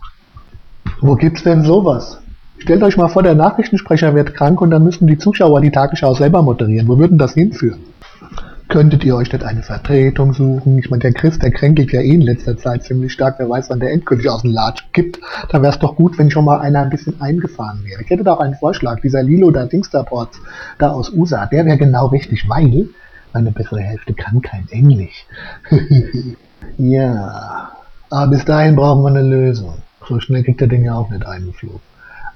Wo 1.01 1.15
gibt's 1.15 1.43
denn 1.43 1.63
sowas? 1.63 2.21
Stellt 2.59 2.83
euch 2.83 2.97
mal 2.97 3.09
vor, 3.09 3.23
der 3.23 3.35
Nachrichtensprecher 3.35 4.15
wird 4.15 4.35
krank 4.35 4.61
und 4.61 4.71
dann 4.71 4.83
müssen 4.83 5.07
die 5.07 5.19
Zuschauer 5.19 5.61
die 5.61 5.71
Tagesschau 5.71 6.15
selber 6.15 6.43
moderieren. 6.43 6.89
Wo 6.89 6.99
würden 6.99 7.19
das 7.19 7.35
hinführen? 7.35 7.81
Könntet 8.69 9.05
ihr 9.05 9.15
euch 9.15 9.33
nicht 9.33 9.45
eine 9.45 9.63
Vertretung 9.63 10.33
suchen? 10.33 10.79
Ich 10.79 10.91
meine, 10.91 11.03
der 11.03 11.13
Chris, 11.13 11.39
der 11.39 11.53
kränkelt 11.53 11.93
ja 11.93 12.01
eh 12.01 12.15
in 12.15 12.23
letzter 12.23 12.57
Zeit 12.57 12.83
ziemlich 12.83 13.13
stark. 13.13 13.37
Wer 13.39 13.49
weiß, 13.49 13.71
wann 13.71 13.79
der 13.79 13.93
endgültig 13.93 14.29
aus 14.29 14.43
dem 14.43 14.51
Latsch 14.51 14.83
gibt. 14.93 15.21
Da 15.51 15.63
wäre 15.63 15.73
es 15.73 15.79
doch 15.79 15.95
gut, 15.95 16.19
wenn 16.19 16.33
schon 16.33 16.45
mal 16.45 16.59
einer 16.59 16.81
ein 16.81 16.91
bisschen 16.91 17.21
eingefahren 17.21 17.85
wäre. 17.85 18.03
Ich 18.03 18.11
hätte 18.11 18.25
da 18.25 18.35
auch 18.35 18.41
einen 18.41 18.57
Vorschlag. 18.57 19.01
Dieser 19.03 19.23
Lilo 19.23 19.53
da 19.53 19.67
Dingsterports 19.67 20.41
da 20.79 20.91
aus 20.91 21.13
USA, 21.13 21.47
der 21.47 21.65
wäre 21.65 21.79
genau 21.79 22.07
richtig, 22.07 22.49
weil 22.49 22.89
meine 23.33 23.53
bessere 23.53 23.81
Hälfte 23.81 24.15
kann 24.15 24.43
kein 24.43 24.67
Englisch. 24.71 25.27
ja, 26.79 27.71
aber 28.11 28.31
bis 28.31 28.45
dahin 28.45 28.75
brauchen 28.75 29.03
wir 29.03 29.11
eine 29.11 29.23
Lösung. 29.23 29.75
So 30.09 30.21
schnell 30.21 30.45
kriegt 30.45 30.61
der 30.61 30.69
Ding 30.69 30.85
ja 30.85 30.95
auch 30.95 31.11
nicht 31.11 31.27
eingeflogen. 31.27 31.81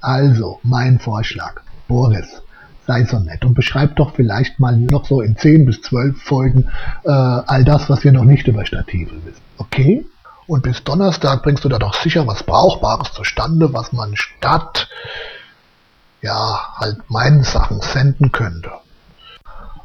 Also, 0.00 0.60
mein 0.62 0.98
Vorschlag. 0.98 1.60
Boris, 1.88 2.42
sei 2.86 3.04
so 3.04 3.18
nett 3.18 3.44
und 3.44 3.54
beschreib 3.54 3.96
doch 3.96 4.14
vielleicht 4.14 4.58
mal 4.58 4.76
noch 4.76 5.06
so 5.06 5.20
in 5.20 5.36
10 5.36 5.66
bis 5.66 5.82
12 5.82 6.22
Folgen 6.22 6.68
äh, 7.04 7.10
all 7.10 7.64
das, 7.64 7.90
was 7.90 8.04
wir 8.04 8.12
noch 8.12 8.24
nicht 8.24 8.48
über 8.48 8.64
Stative 8.64 9.12
wissen. 9.24 9.42
Okay? 9.58 10.04
Und 10.46 10.62
bis 10.62 10.82
Donnerstag 10.82 11.42
bringst 11.42 11.64
du 11.64 11.68
da 11.68 11.78
doch 11.78 11.94
sicher 11.94 12.26
was 12.26 12.42
Brauchbares 12.42 13.12
zustande, 13.12 13.72
was 13.72 13.92
man 13.92 14.16
statt, 14.16 14.88
ja, 16.22 16.60
halt 16.76 16.98
meinen 17.08 17.44
Sachen 17.44 17.80
senden 17.80 18.32
könnte. 18.32 18.70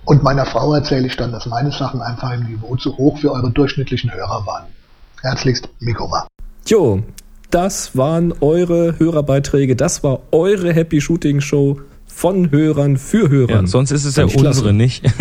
Und 0.06 0.24
meiner 0.24 0.46
Frau 0.46 0.74
erzähle 0.74 1.08
ich 1.08 1.18
dann, 1.18 1.32
dass 1.32 1.46
meine 1.46 1.72
Sachen 1.72 2.02
einfach 2.02 2.32
im 2.32 2.46
Niveau 2.46 2.76
zu 2.76 2.98
hoch 2.98 3.20
für 3.20 3.32
eure 3.32 3.52
durchschnittlichen 3.52 4.14
Hörer 4.14 4.46
waren. 4.46 4.66
Herzlichst, 5.22 5.70
Mikoma. 5.80 6.28
Jo, 6.66 7.04
das 7.56 7.96
waren 7.96 8.34
eure 8.42 9.00
Hörerbeiträge. 9.00 9.78
Das 9.78 10.04
war 10.04 10.20
eure 10.34 10.74
Happy 10.74 11.00
Shooting 11.00 11.40
Show 11.40 11.80
von 12.06 12.52
Hörern 12.52 12.98
für 12.98 13.30
Hörer. 13.30 13.50
Ja, 13.62 13.66
sonst 13.66 13.92
ist 13.92 14.04
es 14.04 14.18
ja 14.18 14.28
Fand 14.28 14.46
unsere 14.46 14.52
klasse. 14.52 14.74
nicht. 14.74 15.04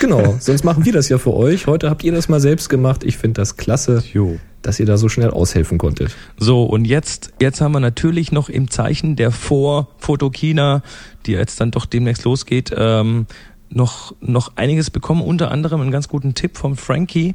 Genau, 0.00 0.34
sonst 0.40 0.64
machen 0.64 0.84
wir 0.84 0.92
das 0.92 1.08
ja 1.08 1.18
für 1.18 1.32
euch. 1.34 1.68
Heute 1.68 1.88
habt 1.88 2.02
ihr 2.02 2.10
das 2.10 2.28
mal 2.28 2.40
selbst 2.40 2.68
gemacht. 2.68 3.04
Ich 3.04 3.16
finde 3.16 3.40
das 3.40 3.56
klasse, 3.56 4.02
Jo. 4.12 4.38
dass 4.60 4.80
ihr 4.80 4.86
da 4.86 4.96
so 4.96 5.08
schnell 5.08 5.30
aushelfen 5.30 5.78
konntet. 5.78 6.14
So, 6.36 6.64
und 6.64 6.84
jetzt, 6.84 7.32
jetzt 7.40 7.60
haben 7.60 7.72
wir 7.72 7.80
natürlich 7.80 8.32
noch 8.32 8.48
im 8.48 8.70
Zeichen 8.70 9.14
der 9.14 9.30
Vor-Fotokina, 9.30 10.82
die 11.26 11.32
jetzt 11.32 11.60
dann 11.60 11.70
doch 11.70 11.86
demnächst 11.86 12.24
losgeht, 12.24 12.74
ähm, 12.76 13.26
noch, 13.70 14.14
noch 14.20 14.52
einiges 14.56 14.90
bekommen. 14.90 15.22
Unter 15.22 15.52
anderem 15.52 15.80
einen 15.80 15.92
ganz 15.92 16.08
guten 16.08 16.34
Tipp 16.34 16.58
vom 16.58 16.76
Frankie. 16.76 17.34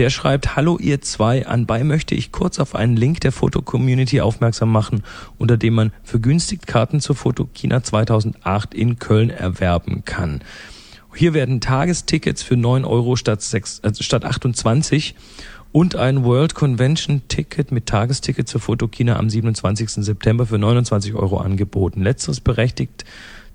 Der 0.00 0.08
schreibt, 0.08 0.56
hallo 0.56 0.78
ihr 0.78 1.02
zwei, 1.02 1.46
anbei 1.46 1.84
möchte 1.84 2.14
ich 2.14 2.32
kurz 2.32 2.58
auf 2.58 2.74
einen 2.74 2.96
Link 2.96 3.20
der 3.20 3.32
Foto-Community 3.32 4.22
aufmerksam 4.22 4.72
machen, 4.72 5.02
unter 5.36 5.58
dem 5.58 5.74
man 5.74 5.92
vergünstigt 6.04 6.66
Karten 6.66 7.00
zur 7.00 7.16
Fotokina 7.16 7.82
2008 7.82 8.72
in 8.72 8.98
Köln 8.98 9.28
erwerben 9.28 10.06
kann. 10.06 10.40
Hier 11.14 11.34
werden 11.34 11.60
Tagestickets 11.60 12.42
für 12.42 12.56
9 12.56 12.86
Euro 12.86 13.14
statt, 13.14 13.42
6, 13.42 13.80
äh, 13.80 13.92
statt 14.00 14.24
28 14.24 15.16
und 15.70 15.96
ein 15.96 16.24
World 16.24 16.54
Convention 16.54 17.20
Ticket 17.28 17.70
mit 17.70 17.84
Tagesticket 17.84 18.48
zur 18.48 18.62
Fotokina 18.62 19.16
am 19.16 19.28
27. 19.28 20.02
September 20.02 20.46
für 20.46 20.56
29 20.56 21.12
Euro 21.12 21.36
angeboten. 21.36 22.02
Letzteres 22.02 22.40
berechtigt 22.40 23.04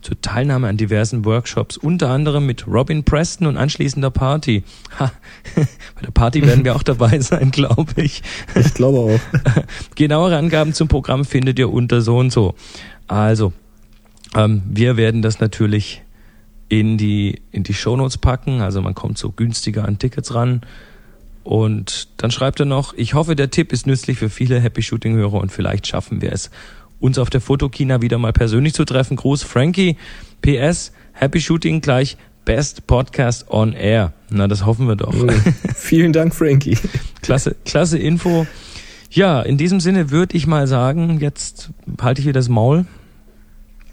zur 0.06 0.22
Teilnahme 0.22 0.68
an 0.68 0.78
diversen 0.78 1.26
Workshops, 1.26 1.78
unter 1.78 2.12
anderem 2.12 2.46
mit 2.46 2.68
Robin 2.68 3.04
Preston 3.04 3.48
und 3.48 3.58
anschließender 3.58 4.12
Party. 4.12 4.64
Ha, 5.00 5.12
bei 5.56 6.02
der 6.04 6.12
Party 6.12 6.46
werden 6.46 6.64
wir 6.64 6.76
auch 6.76 6.84
dabei 6.84 7.20
sein, 7.22 7.50
glaube 7.50 8.04
ich. 8.04 8.22
Ich 8.54 8.76
glaube 8.76 9.00
auch. 9.00 9.20
Genauere 9.96 10.38
Angaben 10.38 10.74
zum 10.74 10.88
Programm 10.88 11.26
findet 11.26 11.58
ihr 11.58 11.72
unter 11.72 12.02
so 12.02 12.20
und 12.20 12.32
so. 12.32 12.54
Also, 13.08 13.52
ähm, 14.36 14.62
wir 14.70 14.96
werden 14.96 15.24
das 15.24 15.40
natürlich 15.40 16.04
in 16.70 17.00
die, 17.00 17.42
in 17.52 17.64
die 17.64 17.74
Shownotes 17.74 18.20
packen. 18.20 18.62
Also 18.62 18.84
man 18.84 18.94
kommt 18.94 19.18
so 19.18 19.32
günstiger 19.32 19.86
an 19.86 19.98
Tickets 19.98 20.36
ran. 20.36 20.62
Und 21.44 22.10
dann 22.18 22.30
schreibt 22.30 22.60
er 22.60 22.68
noch, 22.68 22.94
ich 22.94 23.16
hoffe, 23.16 23.36
der 23.36 23.50
Tipp 23.50 23.74
ist 23.74 23.88
nützlich 23.88 24.20
für 24.20 24.30
viele 24.30 24.60
Happy 24.60 24.84
Shooting-Hörer 24.84 25.40
und 25.40 25.52
vielleicht 25.52 25.88
schaffen 25.88 26.22
wir 26.22 26.32
es, 26.32 26.52
uns 27.00 27.18
auf 27.18 27.30
der 27.30 27.42
Fotokina 27.42 28.02
wieder 28.02 28.18
mal 28.18 28.34
persönlich 28.34 28.74
zu 28.74 28.86
treffen. 28.86 29.18
Gruß 29.18 29.44
Frankie. 29.44 29.98
PS, 30.42 30.92
Happy 31.14 31.42
Shooting 31.42 31.82
gleich 31.82 32.18
Best 32.46 32.86
Podcast 32.88 33.50
on 33.50 33.74
Air. 33.74 34.14
Na, 34.30 34.48
das 34.48 34.66
hoffen 34.66 34.88
wir 34.88 34.96
doch. 34.96 35.14
Vielen 35.76 36.14
Dank, 36.14 36.36
Frankie. 36.36 36.78
Klasse, 37.22 37.56
klasse 37.66 37.98
Info. 37.98 38.46
Ja, 39.10 39.42
in 39.42 39.58
diesem 39.58 39.80
Sinne 39.80 40.12
würde 40.12 40.38
ich 40.38 40.46
mal 40.46 40.68
sagen, 40.68 41.20
jetzt 41.20 41.72
halte 42.02 42.22
ich 42.22 42.28
wieder 42.28 42.40
das 42.40 42.50
Maul, 42.50 42.86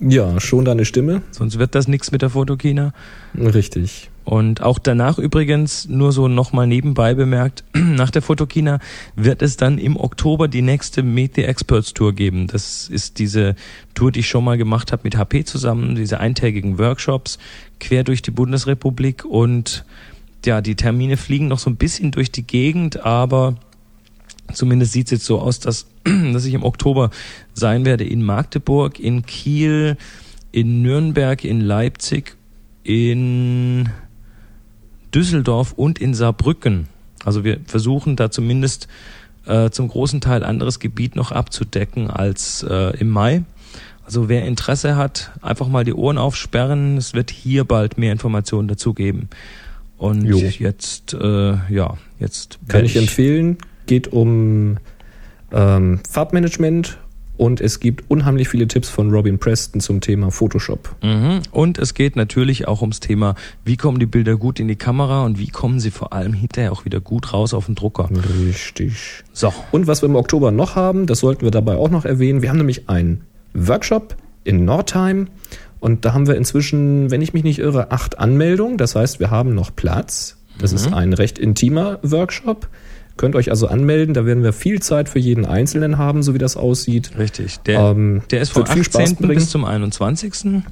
Ja, 0.00 0.40
schon 0.40 0.64
deine 0.64 0.84
Stimme. 0.84 1.22
sonst 1.30 1.58
wird 1.58 1.74
das 1.74 1.88
nichts 1.88 2.12
mit 2.12 2.22
der 2.22 2.30
Fotokina. 2.30 2.92
Richtig. 3.38 4.10
Und 4.24 4.62
auch 4.62 4.78
danach 4.78 5.18
übrigens, 5.18 5.88
nur 5.88 6.12
so 6.12 6.28
nochmal 6.28 6.66
nebenbei 6.66 7.14
bemerkt, 7.14 7.64
nach 7.74 8.10
der 8.10 8.22
Fotokina 8.22 8.78
wird 9.16 9.42
es 9.42 9.56
dann 9.56 9.78
im 9.78 9.96
Oktober 9.96 10.46
die 10.46 10.62
nächste 10.62 11.02
Meet 11.02 11.34
the 11.36 11.44
Experts 11.44 11.92
Tour 11.92 12.12
geben. 12.12 12.46
Das 12.46 12.88
ist 12.88 13.18
diese 13.18 13.56
Tour, 13.94 14.12
die 14.12 14.20
ich 14.20 14.28
schon 14.28 14.44
mal 14.44 14.58
gemacht 14.58 14.92
habe 14.92 15.02
mit 15.04 15.16
HP 15.16 15.44
zusammen, 15.44 15.96
diese 15.96 16.20
eintägigen 16.20 16.78
Workshops 16.78 17.38
quer 17.80 18.04
durch 18.04 18.22
die 18.22 18.30
Bundesrepublik 18.30 19.24
und 19.24 19.84
ja, 20.44 20.60
die 20.60 20.76
Termine 20.76 21.16
fliegen 21.16 21.48
noch 21.48 21.58
so 21.58 21.70
ein 21.70 21.76
bisschen 21.76 22.10
durch 22.10 22.30
die 22.30 22.46
Gegend, 22.46 23.04
aber 23.04 23.56
zumindest 24.52 24.92
sieht 24.92 25.06
es 25.06 25.12
jetzt 25.12 25.24
so 25.24 25.40
aus, 25.40 25.60
dass, 25.60 25.86
dass 26.04 26.44
ich 26.44 26.54
im 26.54 26.64
Oktober 26.64 27.10
sein 27.54 27.84
werde 27.84 28.04
in 28.04 28.22
Magdeburg, 28.22 28.98
in 29.00 29.26
Kiel, 29.26 29.96
in 30.52 30.82
Nürnberg, 30.82 31.44
in 31.44 31.60
Leipzig, 31.60 32.36
in 32.84 33.88
Düsseldorf 35.14 35.72
und 35.72 35.98
in 35.98 36.14
Saarbrücken. 36.14 36.88
Also 37.24 37.44
wir 37.44 37.60
versuchen 37.66 38.16
da 38.16 38.30
zumindest 38.30 38.88
äh, 39.46 39.70
zum 39.70 39.88
großen 39.88 40.20
Teil 40.20 40.44
anderes 40.44 40.78
Gebiet 40.78 41.16
noch 41.16 41.32
abzudecken 41.32 42.10
als 42.10 42.64
äh, 42.68 42.96
im 42.98 43.10
Mai. 43.10 43.42
Also 44.04 44.28
wer 44.28 44.44
Interesse 44.44 44.96
hat, 44.96 45.30
einfach 45.42 45.68
mal 45.68 45.84
die 45.84 45.94
Ohren 45.94 46.18
aufsperren. 46.18 46.96
Es 46.96 47.14
wird 47.14 47.30
hier 47.30 47.64
bald 47.64 47.98
mehr 47.98 48.12
Informationen 48.12 48.68
dazu 48.68 48.94
geben. 48.94 49.28
Und 49.96 50.24
Jo. 50.24 50.38
jetzt, 50.38 51.14
äh, 51.14 51.52
ja, 51.72 51.96
jetzt 52.18 52.58
Kann 52.66 52.80
werd 52.80 52.86
ich 52.86 52.96
empfehlen. 52.96 53.58
Geht 53.86 54.08
um 54.08 54.78
ähm, 55.52 56.00
Farbmanagement 56.10 56.98
und 57.36 57.60
es 57.60 57.80
gibt 57.80 58.10
unheimlich 58.10 58.48
viele 58.48 58.68
Tipps 58.68 58.88
von 58.88 59.10
Robin 59.10 59.38
Preston 59.38 59.80
zum 59.80 60.00
Thema 60.00 60.30
Photoshop. 60.30 60.94
Mhm. 61.02 61.40
Und 61.50 61.78
es 61.78 61.94
geht 61.94 62.14
natürlich 62.14 62.68
auch 62.68 62.82
ums 62.82 63.00
Thema, 63.00 63.34
wie 63.64 63.76
kommen 63.76 63.98
die 63.98 64.06
Bilder 64.06 64.36
gut 64.36 64.60
in 64.60 64.68
die 64.68 64.76
Kamera 64.76 65.24
und 65.24 65.38
wie 65.38 65.48
kommen 65.48 65.80
sie 65.80 65.90
vor 65.90 66.12
allem 66.12 66.34
hinterher 66.34 66.72
auch 66.72 66.84
wieder 66.84 67.00
gut 67.00 67.32
raus 67.32 67.54
auf 67.54 67.66
den 67.66 67.74
Drucker. 67.74 68.08
Richtig. 68.46 69.24
So. 69.32 69.52
Und 69.70 69.86
was 69.86 70.02
wir 70.02 70.08
im 70.08 70.16
Oktober 70.16 70.50
noch 70.50 70.76
haben, 70.76 71.06
das 71.06 71.20
sollten 71.20 71.42
wir 71.42 71.50
dabei 71.50 71.76
auch 71.76 71.90
noch 71.90 72.04
erwähnen. 72.04 72.42
Wir 72.42 72.50
haben 72.50 72.58
nämlich 72.58 72.88
einen 72.88 73.22
Workshop 73.54 74.16
in 74.44 74.64
Nordheim 74.64 75.28
und 75.80 76.04
da 76.04 76.12
haben 76.12 76.26
wir 76.26 76.36
inzwischen, 76.36 77.10
wenn 77.10 77.22
ich 77.22 77.32
mich 77.32 77.44
nicht 77.44 77.58
irre, 77.58 77.90
acht 77.90 78.18
Anmeldungen. 78.18 78.78
Das 78.78 78.94
heißt, 78.94 79.20
wir 79.20 79.30
haben 79.30 79.54
noch 79.54 79.74
Platz. 79.74 80.36
Das 80.60 80.72
ist 80.72 80.92
ein 80.92 81.12
recht 81.12 81.38
intimer 81.38 81.98
Workshop. 82.02 82.68
Könnt 83.16 83.36
euch 83.36 83.50
also 83.50 83.68
anmelden, 83.68 84.14
da 84.14 84.24
werden 84.26 84.42
wir 84.42 84.52
viel 84.52 84.80
Zeit 84.80 85.08
für 85.08 85.18
jeden 85.18 85.44
Einzelnen 85.46 85.98
haben, 85.98 86.22
so 86.22 86.34
wie 86.34 86.38
das 86.38 86.56
aussieht. 86.56 87.12
Richtig. 87.18 87.58
Der, 87.66 87.78
Ähm, 87.80 88.22
der 88.30 88.40
ist 88.40 88.50
vom 88.52 88.64
Spaß 88.66 88.78
18. 88.78 89.16
bringen. 89.16 89.34
bis 89.34 89.50
zum 89.50 89.64
21. 89.64 90.62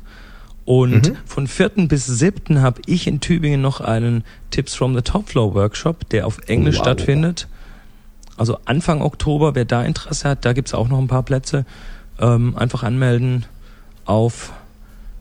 Und 0.65 1.09
Mhm. 1.11 1.17
von 1.27 1.47
4. 1.47 1.89
bis 1.89 2.07
7. 2.07 2.63
habe 2.63 2.81
ich 2.87 3.07
in 3.07 3.21
Tübingen 3.21 3.61
noch 3.61 3.81
einen 3.81 4.25
Tips 4.51 4.75
from 4.75 4.95
the 4.95 5.03
Top 5.03 5.29
Floor 5.29 5.55
Workshop, 5.55 6.09
der 6.11 6.27
auf 6.27 6.39
Englisch 6.47 6.77
Wow. 6.77 6.85
stattfindet. 6.85 7.49
Also 8.37 8.59
Anfang 8.65 9.03
Oktober, 9.03 9.55
wer 9.55 9.65
da 9.67 9.83
Interesse 9.83 10.29
hat, 10.31 10.45
da 10.45 10.53
gibt's 10.53 10.73
auch 10.73 10.89
noch 10.89 10.99
ein 10.99 11.09
paar 11.09 11.23
Plätze. 11.23 11.67
Ähm, 12.19 12.57
einfach 12.57 12.83
anmelden 12.83 13.45
auf, 14.07 14.53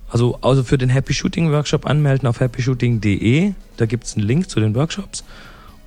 also, 0.10 0.38
also 0.42 0.64
für 0.64 0.78
den 0.78 0.90
Happy 0.90 1.14
Shooting 1.14 1.52
Workshop 1.52 1.86
anmelden 1.86 2.28
auf 2.28 2.40
happyshooting.de. 2.40 3.54
Da 3.78 3.86
gibt's 3.86 4.16
einen 4.16 4.26
Link 4.26 4.50
zu 4.50 4.60
den 4.60 4.74
Workshops. 4.76 5.24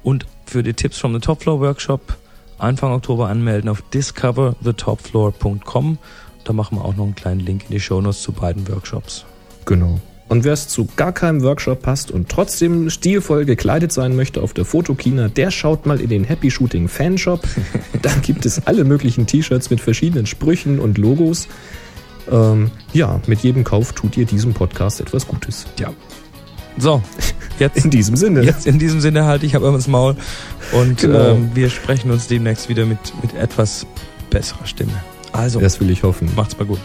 Und 0.02 0.26
für 0.52 0.62
die 0.62 0.74
Tipps 0.74 0.98
from 0.98 1.14
the 1.14 1.18
Top 1.18 1.42
Floor 1.42 1.58
Workshop 1.60 2.18
Anfang 2.58 2.92
Oktober 2.92 3.28
anmelden 3.28 3.70
auf 3.70 3.80
discoverthetopfloor.com. 3.90 5.96
Da 6.44 6.52
machen 6.52 6.76
wir 6.76 6.84
auch 6.84 6.94
noch 6.94 7.04
einen 7.04 7.14
kleinen 7.14 7.40
Link 7.40 7.62
in 7.68 7.72
die 7.72 7.80
Shownotes 7.80 8.20
zu 8.20 8.32
beiden 8.32 8.68
Workshops. 8.68 9.24
Genau. 9.64 9.98
Und 10.28 10.44
wer 10.44 10.52
es 10.52 10.68
zu 10.68 10.86
gar 10.96 11.12
keinem 11.12 11.40
Workshop 11.42 11.80
passt 11.82 12.10
und 12.10 12.28
trotzdem 12.28 12.90
stilvoll 12.90 13.46
gekleidet 13.46 13.92
sein 13.92 14.14
möchte 14.14 14.42
auf 14.42 14.52
der 14.52 14.66
Fotokina, 14.66 15.28
der 15.28 15.50
schaut 15.50 15.86
mal 15.86 15.98
in 16.00 16.10
den 16.10 16.24
Happy 16.24 16.50
Shooting 16.50 16.88
Fanshop. 16.88 17.48
da 18.02 18.12
gibt 18.22 18.44
es 18.44 18.66
alle 18.66 18.84
möglichen 18.84 19.26
T-Shirts 19.26 19.70
mit 19.70 19.80
verschiedenen 19.80 20.26
Sprüchen 20.26 20.78
und 20.78 20.98
Logos. 20.98 21.48
Ähm, 22.30 22.70
ja, 22.92 23.22
mit 23.26 23.40
jedem 23.40 23.64
Kauf 23.64 23.92
tut 23.92 24.18
ihr 24.18 24.26
diesem 24.26 24.54
Podcast 24.54 25.00
etwas 25.00 25.26
Gutes. 25.26 25.66
Ja. 25.80 25.92
So, 26.78 27.02
jetzt 27.58 27.84
In 27.84 27.90
diesem 27.90 28.16
Sinne. 28.16 28.42
Jetzt 28.42 28.66
in 28.66 28.78
diesem 28.78 29.00
Sinne 29.00 29.24
halte 29.24 29.46
ich 29.46 29.54
aber 29.56 29.68
ins 29.74 29.88
Maul 29.88 30.16
und 30.72 30.98
Genau. 31.00 31.30
ähm, 31.32 31.50
wir 31.54 31.68
sprechen 31.70 32.10
uns 32.10 32.26
demnächst 32.28 32.68
wieder 32.68 32.86
mit, 32.86 32.98
mit 33.22 33.34
etwas 33.34 33.86
besserer 34.30 34.66
Stimme. 34.66 34.92
Also, 35.32 35.60
Das 35.60 35.80
will 35.80 35.90
ich 35.90 36.02
hoffen. 36.02 36.30
macht's 36.36 36.56
mal 36.58 36.64
gut. 36.66 36.80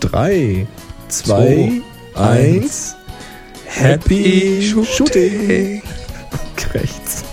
Drei, 0.00 0.66
zwei, 1.08 1.72
eins. 2.14 2.94
Happy 3.66 4.62
Shooting. 4.84 5.82
Rechts. 6.74 7.24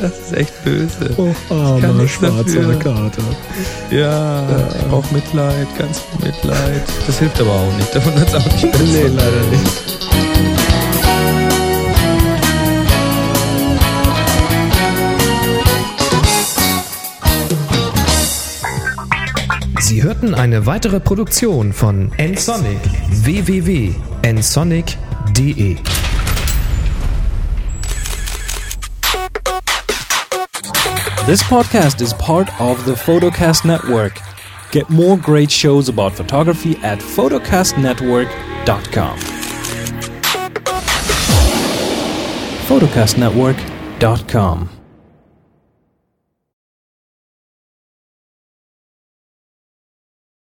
Das 0.00 0.10
ist 0.18 0.36
echt 0.36 0.64
böse. 0.64 1.14
Oh, 1.16 1.32
armer 1.54 2.08
schwarzer. 2.08 2.74
Kater. 2.74 3.22
Ja, 3.90 4.44
ich 4.76 4.86
brauche 4.88 5.14
Mitleid, 5.14 5.68
ganz 5.78 6.02
Mitleid. 6.20 6.82
Das 7.06 7.18
hilft 7.20 7.40
aber 7.40 7.52
auch 7.52 7.76
nicht. 7.76 7.94
Davon 7.94 8.16
wird's 8.16 8.34
auch 8.34 8.44
nicht 8.44 8.72
besser. 8.72 8.84
Nee, 8.84 9.06
leider 9.06 9.46
nicht. 9.50 9.98
Sie 19.92 20.02
hörten 20.02 20.34
eine 20.34 20.64
weitere 20.64 21.00
Produktion 21.00 21.74
von 21.74 22.10
nsonic 22.16 22.80
www.nsonic.de. 23.10 25.76
This 31.26 31.44
podcast 31.44 32.00
is 32.00 32.14
part 32.14 32.48
of 32.58 32.82
the 32.86 32.94
Photocast 32.94 33.66
Network. 33.66 34.18
Get 34.70 34.88
more 34.88 35.18
great 35.18 35.50
shows 35.50 35.90
about 35.90 36.14
photography 36.14 36.78
at 36.82 36.98
photocastnetwork.com. 36.98 39.18
photocastnetwork.com 42.66 44.81